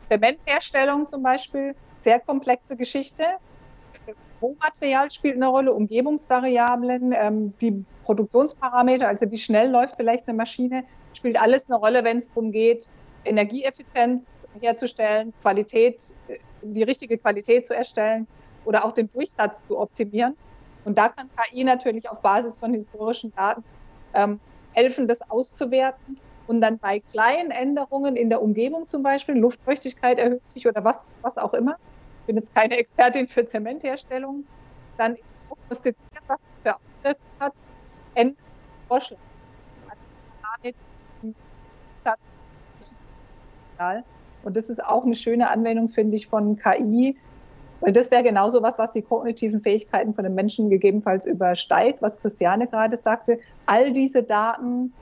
Zementherstellung 0.00 1.06
zum 1.06 1.22
Beispiel 1.22 1.76
sehr 2.00 2.18
komplexe 2.18 2.76
Geschichte. 2.76 3.24
Rohmaterial 4.40 5.10
spielt 5.10 5.36
eine 5.36 5.48
Rolle, 5.48 5.72
Umgebungsvariablen, 5.72 7.14
ähm, 7.16 7.54
die 7.60 7.84
Produktionsparameter, 8.04 9.08
also 9.08 9.30
wie 9.30 9.38
schnell 9.38 9.70
läuft 9.70 9.96
vielleicht 9.96 10.28
eine 10.28 10.36
Maschine, 10.36 10.84
spielt 11.14 11.40
alles 11.40 11.68
eine 11.68 11.78
Rolle, 11.78 12.04
wenn 12.04 12.18
es 12.18 12.28
darum 12.28 12.52
geht, 12.52 12.88
Energieeffizienz 13.24 14.46
herzustellen, 14.60 15.32
Qualität, 15.40 16.02
äh, 16.28 16.38
die 16.62 16.82
richtige 16.82 17.16
Qualität 17.18 17.66
zu 17.66 17.74
erstellen 17.74 18.26
oder 18.64 18.84
auch 18.84 18.92
den 18.92 19.08
Durchsatz 19.08 19.64
zu 19.66 19.78
optimieren. 19.78 20.36
Und 20.84 20.98
da 20.98 21.08
kann 21.08 21.30
KI 21.36 21.64
natürlich 21.64 22.10
auf 22.10 22.20
Basis 22.20 22.58
von 22.58 22.74
historischen 22.74 23.32
Daten 23.34 23.64
ähm, 24.12 24.40
helfen, 24.72 25.08
das 25.08 25.22
auszuwerten 25.30 26.18
und 26.46 26.60
dann 26.60 26.78
bei 26.78 27.00
kleinen 27.00 27.50
Änderungen 27.50 28.16
in 28.16 28.28
der 28.28 28.42
Umgebung 28.42 28.86
zum 28.86 29.02
Beispiel, 29.02 29.36
Luftfeuchtigkeit 29.36 30.18
erhöht 30.18 30.46
sich 30.46 30.66
oder 30.66 30.84
was, 30.84 31.04
was 31.22 31.38
auch 31.38 31.54
immer, 31.54 31.76
bin 32.26 32.36
jetzt 32.36 32.54
keine 32.54 32.76
Expertin 32.76 33.28
für 33.28 33.44
Zementherstellung, 33.44 34.44
dann 34.96 35.16
prognostizieren, 35.48 36.24
was 36.26 36.38
es 36.52 36.60
für 36.62 36.74
Auswirkungen 36.74 37.40
hat, 37.40 37.52
ändern. 38.14 38.36
Und 44.42 44.56
das 44.56 44.68
ist 44.68 44.84
auch 44.84 45.04
eine 45.04 45.14
schöne 45.14 45.50
Anwendung, 45.50 45.88
finde 45.88 46.16
ich, 46.16 46.28
von 46.28 46.56
KI, 46.56 47.16
weil 47.80 47.92
das 47.92 48.10
wäre 48.10 48.22
genauso 48.22 48.62
was, 48.62 48.78
was 48.78 48.92
die 48.92 49.02
kognitiven 49.02 49.62
Fähigkeiten 49.62 50.14
von 50.14 50.24
den 50.24 50.34
Menschen 50.34 50.70
gegebenenfalls 50.70 51.26
übersteigt, 51.26 52.00
was 52.02 52.18
Christiane 52.18 52.66
gerade 52.66 52.96
sagte. 52.96 53.38
All 53.66 53.92
diese 53.92 54.22
Daten, 54.22 54.92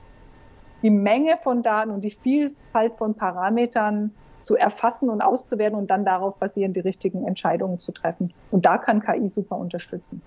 die 0.81 0.89
Menge 0.89 1.37
von 1.37 1.61
Daten 1.61 1.91
und 1.91 2.01
die 2.03 2.11
Vielfalt 2.11 2.95
von 2.97 3.13
Parametern 3.15 4.11
zu 4.43 4.55
erfassen 4.55 5.09
und 5.09 5.21
auszuwerten 5.21 5.77
und 5.77 5.89
dann 5.89 6.05
darauf 6.05 6.35
basierend 6.35 6.75
die 6.75 6.81
richtigen 6.81 7.25
Entscheidungen 7.25 7.79
zu 7.79 7.91
treffen. 7.91 8.31
Und 8.51 8.65
da 8.65 8.77
kann 8.77 9.01
KI 9.01 9.27
super 9.27 9.57
unterstützen. 9.57 10.21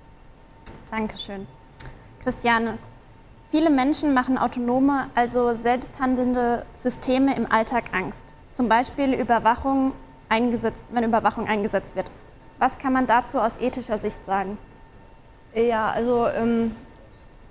Dankeschön. 0.90 1.46
Christiane, 2.18 2.78
viele 3.50 3.70
Menschen 3.70 4.14
machen 4.14 4.38
autonome, 4.38 5.06
also 5.14 5.54
selbsthandelnde 5.54 6.64
Systeme 6.74 7.36
im 7.36 7.50
Alltag 7.50 7.84
Angst. 7.92 8.34
Zum 8.52 8.68
Beispiel 8.68 9.12
Überwachung 9.12 9.92
eingesetzt, 10.28 10.86
wenn 10.90 11.04
Überwachung 11.04 11.46
eingesetzt 11.46 11.94
wird. 11.94 12.10
Was 12.58 12.78
kann 12.78 12.92
man 12.92 13.06
dazu 13.06 13.38
aus 13.38 13.58
ethischer 13.58 13.98
Sicht 13.98 14.24
sagen? 14.24 14.56
Ja, 15.54 15.90
also 15.90 16.26
ähm, 16.28 16.74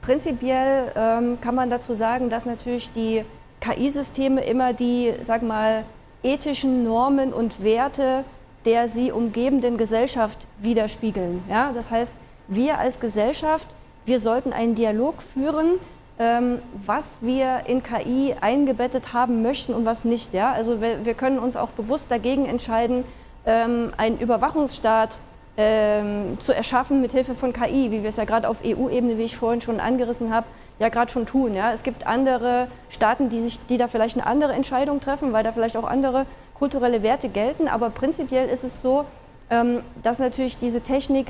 prinzipiell 0.01 0.91
ähm, 0.95 1.39
kann 1.41 1.55
man 1.55 1.69
dazu 1.69 1.93
sagen, 1.93 2.29
dass 2.29 2.45
natürlich 2.45 2.91
die 2.93 3.23
KI-Systeme 3.61 4.43
immer 4.43 4.73
die, 4.73 5.13
sag 5.21 5.43
mal, 5.43 5.85
ethischen 6.25 6.83
Normen 6.83 7.31
und 7.31 7.63
Werte 7.63 8.25
der 8.65 8.87
sie 8.87 9.11
umgebenden 9.11 9.77
Gesellschaft 9.77 10.47
widerspiegeln. 10.57 11.43
Ja? 11.49 11.71
Das 11.73 11.91
heißt, 11.91 12.13
wir 12.47 12.79
als 12.79 12.99
Gesellschaft, 12.99 13.67
wir 14.05 14.19
sollten 14.19 14.53
einen 14.53 14.75
Dialog 14.75 15.21
führen, 15.21 15.79
ähm, 16.17 16.59
was 16.85 17.19
wir 17.21 17.61
in 17.67 17.83
KI 17.83 18.35
eingebettet 18.39 19.13
haben 19.13 19.41
möchten 19.41 19.73
und 19.73 19.85
was 19.85 20.05
nicht. 20.05 20.33
Ja? 20.33 20.51
Also 20.51 20.81
wir, 20.81 21.05
wir 21.05 21.13
können 21.13 21.39
uns 21.39 21.55
auch 21.55 21.71
bewusst 21.71 22.09
dagegen 22.09 22.45
entscheiden, 22.45 23.03
ähm, 23.45 23.93
einen 23.97 24.17
Überwachungsstaat 24.17 25.19
ähm, 25.57 26.37
zu 26.39 26.53
erschaffen 26.53 27.01
mit 27.01 27.11
Hilfe 27.11 27.35
von 27.35 27.53
KI, 27.53 27.91
wie 27.91 28.01
wir 28.01 28.09
es 28.09 28.17
ja 28.17 28.25
gerade 28.25 28.49
auf 28.49 28.61
EU-Ebene, 28.65 29.17
wie 29.17 29.23
ich 29.23 29.37
vorhin 29.37 29.61
schon 29.61 29.79
angerissen 29.79 30.33
habe, 30.33 30.47
ja 30.79 30.89
gerade 30.89 31.11
schon 31.11 31.25
tun. 31.25 31.55
Ja? 31.55 31.71
Es 31.71 31.83
gibt 31.83 32.05
andere 32.05 32.67
Staaten, 32.89 33.29
die, 33.29 33.39
sich, 33.39 33.65
die 33.67 33.77
da 33.77 33.87
vielleicht 33.87 34.17
eine 34.17 34.27
andere 34.27 34.53
Entscheidung 34.53 34.99
treffen, 34.99 35.33
weil 35.33 35.43
da 35.43 35.51
vielleicht 35.51 35.77
auch 35.77 35.85
andere 35.85 36.25
kulturelle 36.53 37.03
Werte 37.03 37.29
gelten. 37.29 37.67
Aber 37.67 37.89
prinzipiell 37.89 38.49
ist 38.49 38.63
es 38.63 38.81
so, 38.81 39.05
ähm, 39.49 39.81
dass 40.03 40.19
natürlich 40.19 40.57
diese 40.57 40.81
Technik 40.81 41.27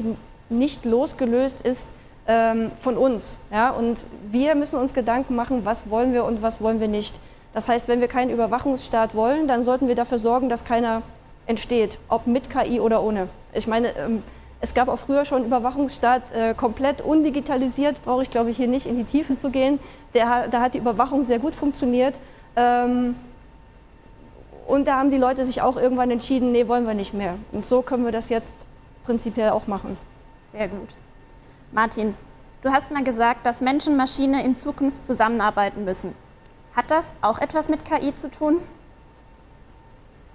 nicht 0.49 0.85
losgelöst 0.85 1.61
ist 1.61 1.87
ähm, 2.27 2.71
von 2.79 2.97
uns. 2.97 3.37
Ja? 3.51 3.71
Und 3.71 4.07
wir 4.31 4.55
müssen 4.55 4.79
uns 4.79 4.93
Gedanken 4.93 5.35
machen, 5.35 5.65
was 5.65 5.89
wollen 5.89 6.13
wir 6.13 6.25
und 6.25 6.41
was 6.41 6.61
wollen 6.61 6.79
wir 6.79 6.87
nicht. 6.87 7.19
Das 7.53 7.69
heißt, 7.69 7.87
wenn 7.87 8.01
wir 8.01 8.07
keinen 8.07 8.31
Überwachungsstaat 8.31 9.15
wollen, 9.15 9.47
dann 9.47 9.63
sollten 9.63 9.87
wir 9.87 9.95
dafür 9.95 10.17
sorgen, 10.17 10.49
dass 10.49 10.65
keiner 10.65 11.01
entsteht, 11.47 11.99
ob 12.09 12.27
mit 12.27 12.49
KI 12.49 12.79
oder 12.79 13.03
ohne. 13.03 13.29
Ich 13.53 13.67
meine, 13.67 13.95
ähm, 13.97 14.23
es 14.61 14.73
gab 14.73 14.87
auch 14.87 14.97
früher 14.97 15.25
schon 15.25 15.45
Überwachungsstaat 15.45 16.31
äh, 16.31 16.53
komplett 16.53 17.01
undigitalisiert, 17.01 18.03
brauche 18.03 18.23
ich 18.23 18.29
glaube 18.29 18.49
ich 18.49 18.57
hier 18.57 18.67
nicht 18.67 18.85
in 18.85 18.97
die 18.97 19.03
Tiefe 19.03 19.37
zu 19.37 19.49
gehen. 19.49 19.79
Der, 20.13 20.47
da 20.47 20.61
hat 20.61 20.73
die 20.73 20.79
Überwachung 20.79 21.23
sehr 21.23 21.39
gut 21.39 21.55
funktioniert. 21.55 22.19
Ähm, 22.55 23.15
und 24.67 24.87
da 24.87 24.97
haben 24.97 25.11
die 25.11 25.17
Leute 25.17 25.45
sich 25.45 25.61
auch 25.61 25.77
irgendwann 25.77 26.09
entschieden, 26.09 26.51
nee, 26.51 26.67
wollen 26.67 26.87
wir 26.87 26.95
nicht 26.95 27.13
mehr. 27.13 27.35
Und 27.51 27.65
so 27.65 27.81
können 27.81 28.03
wir 28.03 28.11
das 28.11 28.29
jetzt 28.29 28.65
prinzipiell 29.03 29.49
auch 29.49 29.67
machen. 29.67 29.97
Sehr 30.51 30.67
gut. 30.67 30.89
Martin, 31.71 32.15
du 32.63 32.71
hast 32.71 32.89
mal 32.89 33.03
gesagt, 33.03 33.45
dass 33.45 33.61
Mensch 33.61 33.85
und 33.87 33.95
Maschine 33.95 34.43
in 34.43 34.55
Zukunft 34.55 35.05
zusammenarbeiten 35.05 35.85
müssen. 35.85 36.15
Hat 36.75 36.89
das 36.89 37.15
auch 37.21 37.39
etwas 37.39 37.69
mit 37.69 37.85
KI 37.85 38.15
zu 38.15 38.31
tun? 38.31 38.57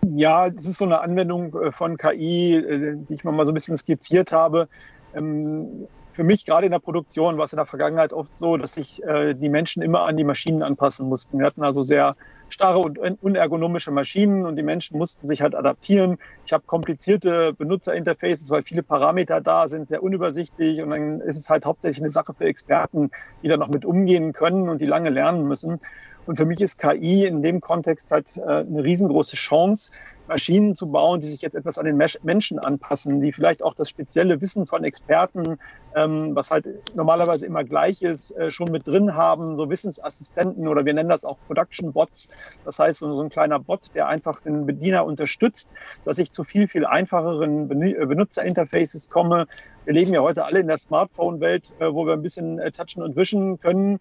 Ja, 0.02 0.46
es 0.46 0.64
ist 0.64 0.78
so 0.78 0.84
eine 0.86 1.00
Anwendung 1.00 1.54
äh, 1.54 1.72
von 1.72 1.96
KI, 1.98 2.54
äh, 2.54 2.96
die 2.96 3.14
ich 3.14 3.24
mal 3.24 3.44
so 3.44 3.52
ein 3.52 3.54
bisschen 3.54 3.76
skizziert 3.76 4.32
habe. 4.32 4.68
Ähm, 5.14 5.88
für 6.12 6.24
mich 6.24 6.44
gerade 6.44 6.66
in 6.66 6.72
der 6.72 6.78
Produktion 6.80 7.38
war 7.38 7.44
es 7.44 7.52
in 7.52 7.58
der 7.58 7.66
Vergangenheit 7.66 8.12
oft 8.12 8.36
so, 8.36 8.56
dass 8.56 8.72
sich 8.72 9.02
äh, 9.04 9.34
die 9.34 9.48
Menschen 9.48 9.82
immer 9.82 10.02
an 10.02 10.16
die 10.16 10.24
Maschinen 10.24 10.62
anpassen 10.62 11.08
mussten. 11.08 11.38
Wir 11.38 11.46
hatten 11.46 11.62
also 11.62 11.84
sehr 11.84 12.14
starre 12.48 12.80
und 12.80 12.98
unergonomische 12.98 13.92
Maschinen 13.92 14.44
und 14.44 14.56
die 14.56 14.62
Menschen 14.62 14.98
mussten 14.98 15.26
sich 15.28 15.40
halt 15.42 15.54
adaptieren. 15.54 16.18
Ich 16.44 16.52
habe 16.52 16.64
komplizierte 16.66 17.54
Benutzerinterfaces, 17.54 18.50
weil 18.50 18.62
viele 18.64 18.82
Parameter 18.82 19.40
da 19.40 19.68
sind, 19.68 19.86
sehr 19.86 20.02
unübersichtlich 20.02 20.82
und 20.82 20.90
dann 20.90 21.20
ist 21.20 21.38
es 21.38 21.48
halt 21.48 21.64
hauptsächlich 21.64 22.02
eine 22.02 22.10
Sache 22.10 22.34
für 22.34 22.44
Experten, 22.46 23.10
die 23.42 23.48
da 23.48 23.56
noch 23.56 23.68
mit 23.68 23.84
umgehen 23.84 24.32
können 24.32 24.68
und 24.68 24.80
die 24.80 24.86
lange 24.86 25.10
lernen 25.10 25.46
müssen. 25.46 25.78
Und 26.26 26.36
für 26.36 26.46
mich 26.46 26.60
ist 26.60 26.78
KI 26.78 27.26
in 27.26 27.42
dem 27.42 27.60
Kontext 27.60 28.10
halt 28.12 28.36
äh, 28.36 28.40
eine 28.42 28.84
riesengroße 28.84 29.36
Chance, 29.36 29.92
Maschinen 30.30 30.74
zu 30.74 30.86
bauen, 30.86 31.20
die 31.20 31.26
sich 31.26 31.42
jetzt 31.42 31.56
etwas 31.56 31.76
an 31.76 31.86
den 31.86 31.96
Menschen 32.22 32.60
anpassen, 32.60 33.20
die 33.20 33.32
vielleicht 33.32 33.64
auch 33.64 33.74
das 33.74 33.90
spezielle 33.90 34.40
Wissen 34.40 34.64
von 34.64 34.84
Experten, 34.84 35.58
ähm, 35.96 36.36
was 36.36 36.52
halt 36.52 36.68
normalerweise 36.94 37.46
immer 37.46 37.64
gleich 37.64 38.00
ist, 38.02 38.30
äh, 38.36 38.52
schon 38.52 38.70
mit 38.70 38.86
drin 38.86 39.16
haben, 39.16 39.56
so 39.56 39.68
Wissensassistenten 39.68 40.68
oder 40.68 40.84
wir 40.84 40.94
nennen 40.94 41.08
das 41.08 41.24
auch 41.24 41.36
Production 41.48 41.92
Bots. 41.92 42.28
Das 42.64 42.78
heißt, 42.78 43.00
so 43.00 43.20
ein 43.20 43.28
kleiner 43.28 43.58
Bot, 43.58 43.90
der 43.94 44.06
einfach 44.06 44.40
den 44.40 44.66
Bediener 44.66 45.04
unterstützt, 45.04 45.70
dass 46.04 46.18
ich 46.18 46.30
zu 46.30 46.44
viel, 46.44 46.68
viel 46.68 46.86
einfacheren 46.86 47.66
Benutzerinterfaces 47.66 49.10
komme. 49.10 49.48
Wir 49.84 49.94
leben 49.94 50.14
ja 50.14 50.20
heute 50.20 50.44
alle 50.44 50.60
in 50.60 50.68
der 50.68 50.78
Smartphone-Welt, 50.78 51.74
äh, 51.80 51.92
wo 51.92 52.06
wir 52.06 52.12
ein 52.12 52.22
bisschen 52.22 52.60
äh, 52.60 52.70
touchen 52.70 53.02
und 53.02 53.16
wischen 53.16 53.58
können. 53.58 53.98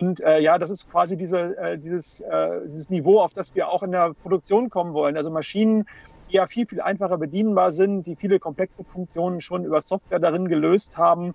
Und 0.00 0.20
äh, 0.20 0.40
ja, 0.40 0.58
das 0.58 0.70
ist 0.70 0.90
quasi 0.90 1.16
diese, 1.16 1.56
äh, 1.56 1.78
dieses, 1.78 2.20
äh, 2.20 2.60
dieses 2.66 2.90
Niveau, 2.90 3.20
auf 3.20 3.32
das 3.32 3.54
wir 3.54 3.68
auch 3.68 3.82
in 3.82 3.92
der 3.92 4.12
Produktion 4.14 4.68
kommen 4.68 4.92
wollen. 4.92 5.16
Also 5.16 5.30
Maschinen, 5.30 5.86
die 6.30 6.36
ja 6.36 6.46
viel, 6.46 6.66
viel 6.66 6.80
einfacher 6.80 7.16
bedienbar 7.18 7.72
sind, 7.72 8.06
die 8.06 8.16
viele 8.16 8.38
komplexe 8.38 8.84
Funktionen 8.84 9.40
schon 9.40 9.64
über 9.64 9.80
Software 9.80 10.18
darin 10.18 10.48
gelöst 10.48 10.98
haben. 10.98 11.34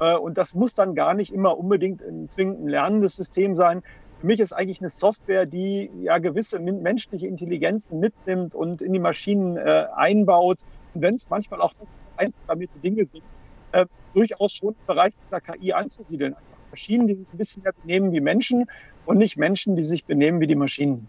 Äh, 0.00 0.16
und 0.16 0.36
das 0.36 0.54
muss 0.54 0.74
dann 0.74 0.94
gar 0.94 1.14
nicht 1.14 1.32
immer 1.32 1.56
unbedingt 1.56 2.02
ein 2.02 2.28
zwingend 2.28 2.64
ein 2.64 2.68
lernendes 2.68 3.14
System 3.14 3.54
sein. 3.54 3.82
Für 4.20 4.26
mich 4.26 4.40
ist 4.40 4.52
eigentlich 4.52 4.80
eine 4.80 4.90
Software, 4.90 5.46
die 5.46 5.90
ja 6.02 6.18
gewisse 6.18 6.60
menschliche 6.60 7.26
Intelligenzen 7.26 8.00
mitnimmt 8.00 8.54
und 8.54 8.82
in 8.82 8.92
die 8.92 9.00
Maschinen 9.00 9.56
äh, 9.56 9.86
einbaut. 9.94 10.58
Und 10.94 11.02
wenn 11.02 11.14
es 11.14 11.28
manchmal 11.28 11.60
auch 11.60 11.72
einprogrammierte 12.16 12.78
Dinge 12.80 13.04
sind, 13.04 13.24
äh, 13.72 13.86
durchaus 14.14 14.52
schon 14.52 14.70
im 14.70 14.86
Bereich 14.86 15.12
dieser 15.26 15.40
KI 15.40 15.72
anzusiedeln. 15.72 16.36
Maschinen, 16.72 17.06
die 17.06 17.14
sich 17.14 17.28
ein 17.32 17.38
bisschen 17.38 17.62
mehr 17.62 17.72
benehmen 17.72 18.12
wie 18.12 18.20
Menschen 18.20 18.66
und 19.06 19.18
nicht 19.18 19.36
Menschen, 19.36 19.76
die 19.76 19.82
sich 19.82 20.04
benehmen 20.04 20.40
wie 20.40 20.46
die 20.46 20.56
Maschinen. 20.56 21.06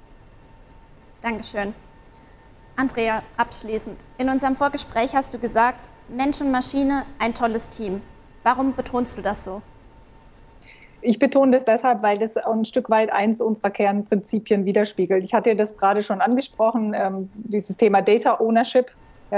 Dankeschön. 1.22 1.74
Andrea, 2.76 3.24
abschließend. 3.38 4.04
In 4.18 4.30
unserem 4.30 4.56
Vorgespräch 4.56 5.16
hast 5.16 5.34
du 5.34 5.40
gesagt, 5.40 5.88
Mensch 6.10 6.42
und 6.42 6.52
Maschine, 6.52 7.06
ein 7.18 7.34
tolles 7.34 7.70
Team. 7.70 8.02
Warum 8.44 8.76
betonst 8.76 9.18
du 9.18 9.22
das 9.22 9.46
so? 9.46 9.62
Ich 11.02 11.20
betone 11.20 11.52
das 11.52 11.66
deshalb, 11.66 12.02
weil 12.02 12.18
das 12.18 12.36
ein 12.36 12.66
Stück 12.66 12.90
weit 12.90 13.12
eins 13.12 13.42
unserer 13.42 13.70
Kernprinzipien 13.70 14.66
widerspiegelt. 14.66 15.24
Ich 15.24 15.34
hatte 15.34 15.56
das 15.56 15.78
gerade 15.78 16.02
schon 16.02 16.22
angesprochen, 16.22 16.94
ähm, 16.96 17.30
dieses 17.36 17.78
Thema 17.78 18.02
Data 18.02 18.40
Ownership 18.40 18.92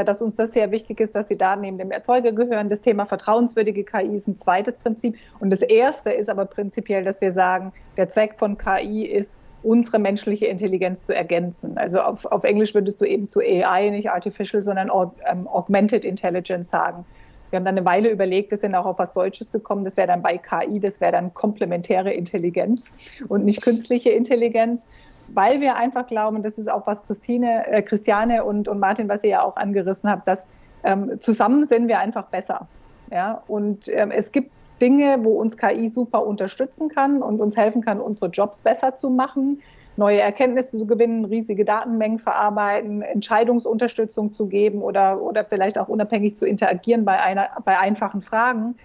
dass 0.03 0.21
uns 0.21 0.35
das 0.35 0.51
sehr 0.51 0.71
wichtig 0.71 0.99
ist, 0.99 1.15
dass 1.15 1.27
die 1.27 1.37
Daten 1.37 1.61
neben 1.61 1.77
dem 1.77 1.91
Erzeuger 1.91 2.31
gehören. 2.31 2.69
Das 2.69 2.81
Thema 2.81 3.05
vertrauenswürdige 3.05 3.83
KI 3.83 4.15
ist 4.15 4.27
ein 4.27 4.35
zweites 4.37 4.77
Prinzip. 4.77 5.15
Und 5.39 5.49
das 5.49 5.61
erste 5.61 6.11
ist 6.11 6.29
aber 6.29 6.45
prinzipiell, 6.45 7.03
dass 7.03 7.21
wir 7.21 7.31
sagen, 7.31 7.71
der 7.97 8.09
Zweck 8.09 8.35
von 8.37 8.57
KI 8.57 9.05
ist, 9.05 9.39
unsere 9.63 9.97
menschliche 9.97 10.45
Intelligenz 10.45 11.05
zu 11.05 11.15
ergänzen. 11.15 11.75
Also 11.77 11.99
auf, 11.99 12.25
auf 12.25 12.43
Englisch 12.43 12.75
würdest 12.75 13.01
du 13.01 13.05
eben 13.05 13.27
zu 13.27 13.39
AI, 13.39 13.89
nicht 13.89 14.11
Artificial, 14.11 14.61
sondern 14.61 14.91
ähm, 15.27 15.47
Augmented 15.47 16.05
Intelligence 16.05 16.69
sagen. 16.69 17.03
Wir 17.49 17.57
haben 17.57 17.65
dann 17.65 17.77
eine 17.77 17.85
Weile 17.85 18.09
überlegt, 18.09 18.51
wir 18.51 18.57
sind 18.57 18.75
auch 18.75 18.85
auf 18.85 18.99
was 18.99 19.13
Deutsches 19.13 19.51
gekommen. 19.51 19.83
Das 19.83 19.97
wäre 19.97 20.07
dann 20.07 20.21
bei 20.21 20.37
KI, 20.37 20.79
das 20.79 20.99
wäre 21.01 21.13
dann 21.13 21.33
komplementäre 21.33 22.11
Intelligenz 22.11 22.91
und 23.27 23.45
nicht 23.45 23.61
künstliche 23.61 24.09
Intelligenz. 24.09 24.87
Weil 25.27 25.61
wir 25.61 25.75
einfach 25.75 26.07
glauben, 26.07 26.43
das 26.43 26.57
ist 26.57 26.71
auch 26.71 26.85
was 26.87 27.01
Christine, 27.03 27.67
äh, 27.67 27.81
Christiane 27.81 28.43
und, 28.43 28.67
und 28.67 28.79
Martin, 28.79 29.09
was 29.09 29.23
ihr 29.23 29.31
ja 29.31 29.43
auch 29.43 29.55
angerissen 29.55 30.09
habt, 30.09 30.27
dass 30.27 30.47
ähm, 30.83 31.19
zusammen 31.19 31.65
sind 31.65 31.87
wir 31.87 31.99
einfach 31.99 32.27
besser. 32.27 32.67
Ja? 33.11 33.41
Und 33.47 33.87
ähm, 33.89 34.11
es 34.11 34.31
gibt 34.31 34.51
Dinge, 34.81 35.19
wo 35.23 35.35
uns 35.39 35.57
KI 35.57 35.87
super 35.87 36.25
unterstützen 36.25 36.89
kann 36.89 37.21
und 37.21 37.39
uns 37.39 37.55
helfen 37.55 37.81
kann, 37.81 37.99
unsere 37.99 38.29
Jobs 38.29 38.61
besser 38.61 38.95
zu 38.95 39.09
machen, 39.09 39.61
neue 39.97 40.19
Erkenntnisse 40.19 40.77
zu 40.77 40.85
gewinnen, 40.85 41.25
riesige 41.25 41.63
Datenmengen 41.63 42.19
verarbeiten, 42.19 43.01
Entscheidungsunterstützung 43.01 44.33
zu 44.33 44.47
geben 44.47 44.81
oder, 44.81 45.21
oder 45.21 45.45
vielleicht 45.45 45.77
auch 45.77 45.87
unabhängig 45.87 46.35
zu 46.35 46.45
interagieren 46.45 47.05
bei, 47.05 47.21
einer, 47.21 47.47
bei 47.63 47.79
einfachen 47.79 48.21
Fragen. 48.21 48.75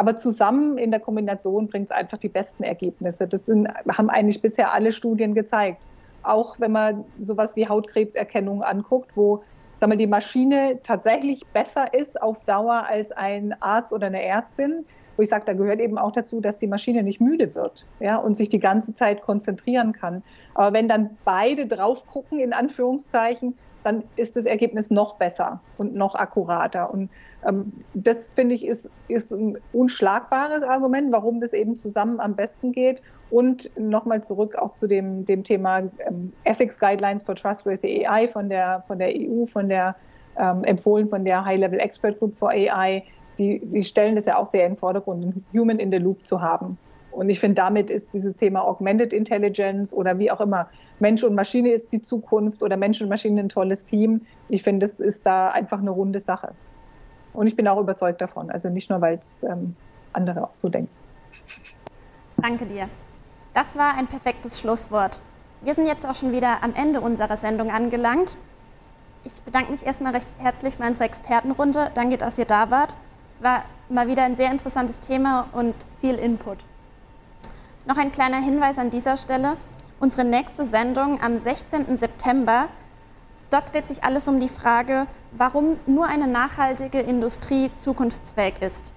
Aber 0.00 0.16
zusammen 0.16 0.78
in 0.78 0.90
der 0.90 0.98
Kombination 0.98 1.66
bringt 1.66 1.90
es 1.90 1.94
einfach 1.94 2.16
die 2.16 2.30
besten 2.30 2.62
Ergebnisse. 2.62 3.28
Das 3.28 3.44
sind, 3.44 3.68
haben 3.86 4.08
eigentlich 4.08 4.40
bisher 4.40 4.72
alle 4.72 4.92
Studien 4.92 5.34
gezeigt. 5.34 5.86
Auch 6.22 6.58
wenn 6.58 6.72
man 6.72 7.04
sowas 7.18 7.54
wie 7.54 7.68
Hautkrebserkennung 7.68 8.62
anguckt, 8.62 9.10
wo 9.14 9.42
sagen 9.76 9.92
wir, 9.92 9.98
die 9.98 10.06
Maschine 10.06 10.78
tatsächlich 10.82 11.46
besser 11.48 11.92
ist 11.92 12.22
auf 12.22 12.46
Dauer 12.46 12.86
als 12.88 13.12
ein 13.12 13.54
Arzt 13.60 13.92
oder 13.92 14.06
eine 14.06 14.22
Ärztin, 14.22 14.86
wo 15.18 15.22
ich 15.22 15.28
sage, 15.28 15.44
da 15.44 15.52
gehört 15.52 15.80
eben 15.80 15.98
auch 15.98 16.12
dazu, 16.12 16.40
dass 16.40 16.56
die 16.56 16.66
Maschine 16.66 17.02
nicht 17.02 17.20
müde 17.20 17.54
wird 17.54 17.86
ja, 18.00 18.16
und 18.16 18.38
sich 18.38 18.48
die 18.48 18.58
ganze 18.58 18.94
Zeit 18.94 19.20
konzentrieren 19.20 19.92
kann. 19.92 20.22
Aber 20.54 20.72
wenn 20.72 20.88
dann 20.88 21.18
beide 21.26 21.66
drauf 21.66 22.06
gucken, 22.06 22.40
in 22.40 22.54
Anführungszeichen, 22.54 23.54
dann 23.82 24.04
ist 24.16 24.36
das 24.36 24.46
Ergebnis 24.46 24.90
noch 24.90 25.16
besser 25.16 25.60
und 25.78 25.94
noch 25.94 26.14
akkurater. 26.14 26.92
Und 26.92 27.10
ähm, 27.46 27.72
das 27.94 28.28
finde 28.28 28.54
ich 28.54 28.66
ist, 28.66 28.90
ist 29.08 29.32
ein 29.32 29.58
unschlagbares 29.72 30.62
Argument, 30.62 31.12
warum 31.12 31.40
das 31.40 31.52
eben 31.52 31.74
zusammen 31.76 32.20
am 32.20 32.34
besten 32.34 32.72
geht. 32.72 33.02
Und 33.30 33.70
nochmal 33.78 34.22
zurück 34.22 34.56
auch 34.56 34.72
zu 34.72 34.86
dem, 34.86 35.24
dem 35.24 35.44
Thema 35.44 35.80
ähm, 36.06 36.32
Ethics 36.44 36.78
Guidelines 36.78 37.22
for 37.22 37.34
Trustworthy 37.34 38.06
AI 38.06 38.26
von 38.28 38.48
der, 38.48 38.84
von 38.86 38.98
der 38.98 39.08
EU, 39.14 39.46
von 39.46 39.68
der 39.68 39.94
ähm, 40.36 40.64
empfohlen 40.64 41.08
von 41.08 41.24
der 41.24 41.44
High-Level 41.44 41.78
Expert 41.78 42.18
Group 42.18 42.34
for 42.34 42.50
AI. 42.50 43.04
Die, 43.38 43.60
die 43.64 43.82
stellen 43.82 44.16
das 44.16 44.26
ja 44.26 44.36
auch 44.36 44.46
sehr 44.46 44.66
in 44.66 44.72
den 44.72 44.78
Vordergrund, 44.78 45.34
Human 45.54 45.78
in 45.78 45.90
the 45.90 45.98
Loop 45.98 46.26
zu 46.26 46.40
haben. 46.40 46.76
Und 47.12 47.28
ich 47.28 47.40
finde, 47.40 47.56
damit 47.56 47.90
ist 47.90 48.14
dieses 48.14 48.36
Thema 48.36 48.62
Augmented 48.62 49.12
Intelligence 49.12 49.92
oder 49.92 50.18
wie 50.18 50.30
auch 50.30 50.40
immer, 50.40 50.68
Mensch 51.00 51.24
und 51.24 51.34
Maschine 51.34 51.72
ist 51.72 51.92
die 51.92 52.00
Zukunft 52.00 52.62
oder 52.62 52.76
Mensch 52.76 53.00
und 53.00 53.08
Maschine 53.08 53.40
ein 53.40 53.48
tolles 53.48 53.84
Team. 53.84 54.22
Ich 54.48 54.62
finde, 54.62 54.86
das 54.86 55.00
ist 55.00 55.26
da 55.26 55.48
einfach 55.48 55.80
eine 55.80 55.90
runde 55.90 56.20
Sache. 56.20 56.52
Und 57.32 57.46
ich 57.46 57.56
bin 57.56 57.66
auch 57.68 57.80
überzeugt 57.80 58.20
davon. 58.20 58.50
Also 58.50 58.68
nicht 58.68 58.90
nur, 58.90 59.00
weil 59.00 59.18
es 59.18 59.42
ähm, 59.42 59.74
andere 60.12 60.44
auch 60.44 60.54
so 60.54 60.68
denken. 60.68 60.90
Danke 62.40 62.66
dir. 62.66 62.88
Das 63.54 63.76
war 63.76 63.94
ein 63.96 64.06
perfektes 64.06 64.60
Schlusswort. 64.60 65.20
Wir 65.62 65.74
sind 65.74 65.86
jetzt 65.86 66.06
auch 66.06 66.14
schon 66.14 66.32
wieder 66.32 66.62
am 66.62 66.74
Ende 66.74 67.00
unserer 67.00 67.36
Sendung 67.36 67.70
angelangt. 67.70 68.36
Ich 69.24 69.40
bedanke 69.42 69.70
mich 69.70 69.84
erstmal 69.84 70.12
recht 70.12 70.28
herzlich 70.38 70.78
bei 70.78 70.86
unserer 70.86 71.04
Expertenrunde. 71.04 71.90
Danke, 71.94 72.16
dass 72.16 72.38
ihr 72.38 72.46
da 72.46 72.70
wart. 72.70 72.96
Es 73.30 73.42
war 73.42 73.64
mal 73.88 74.08
wieder 74.08 74.22
ein 74.22 74.36
sehr 74.36 74.50
interessantes 74.50 75.00
Thema 75.00 75.48
und 75.52 75.74
viel 76.00 76.14
Input. 76.14 76.58
Noch 77.90 77.96
ein 77.96 78.12
kleiner 78.12 78.40
Hinweis 78.40 78.78
an 78.78 78.90
dieser 78.90 79.16
Stelle. 79.16 79.56
Unsere 79.98 80.24
nächste 80.24 80.64
Sendung 80.64 81.20
am 81.20 81.36
16. 81.36 81.96
September, 81.96 82.68
dort 83.50 83.74
dreht 83.74 83.88
sich 83.88 84.04
alles 84.04 84.28
um 84.28 84.38
die 84.38 84.48
Frage, 84.48 85.08
warum 85.32 85.76
nur 85.86 86.06
eine 86.06 86.28
nachhaltige 86.28 87.00
Industrie 87.00 87.68
zukunftsfähig 87.76 88.62
ist. 88.62 88.92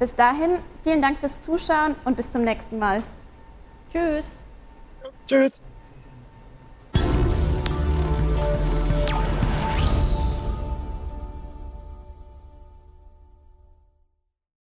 Bis 0.00 0.16
dahin, 0.16 0.58
vielen 0.82 1.00
Dank 1.00 1.16
fürs 1.16 1.38
Zuschauen 1.38 1.94
und 2.04 2.16
bis 2.16 2.32
zum 2.32 2.42
nächsten 2.42 2.80
Mal. 2.80 3.04
Tschüss. 3.92 4.34
Tschüss. 5.28 5.62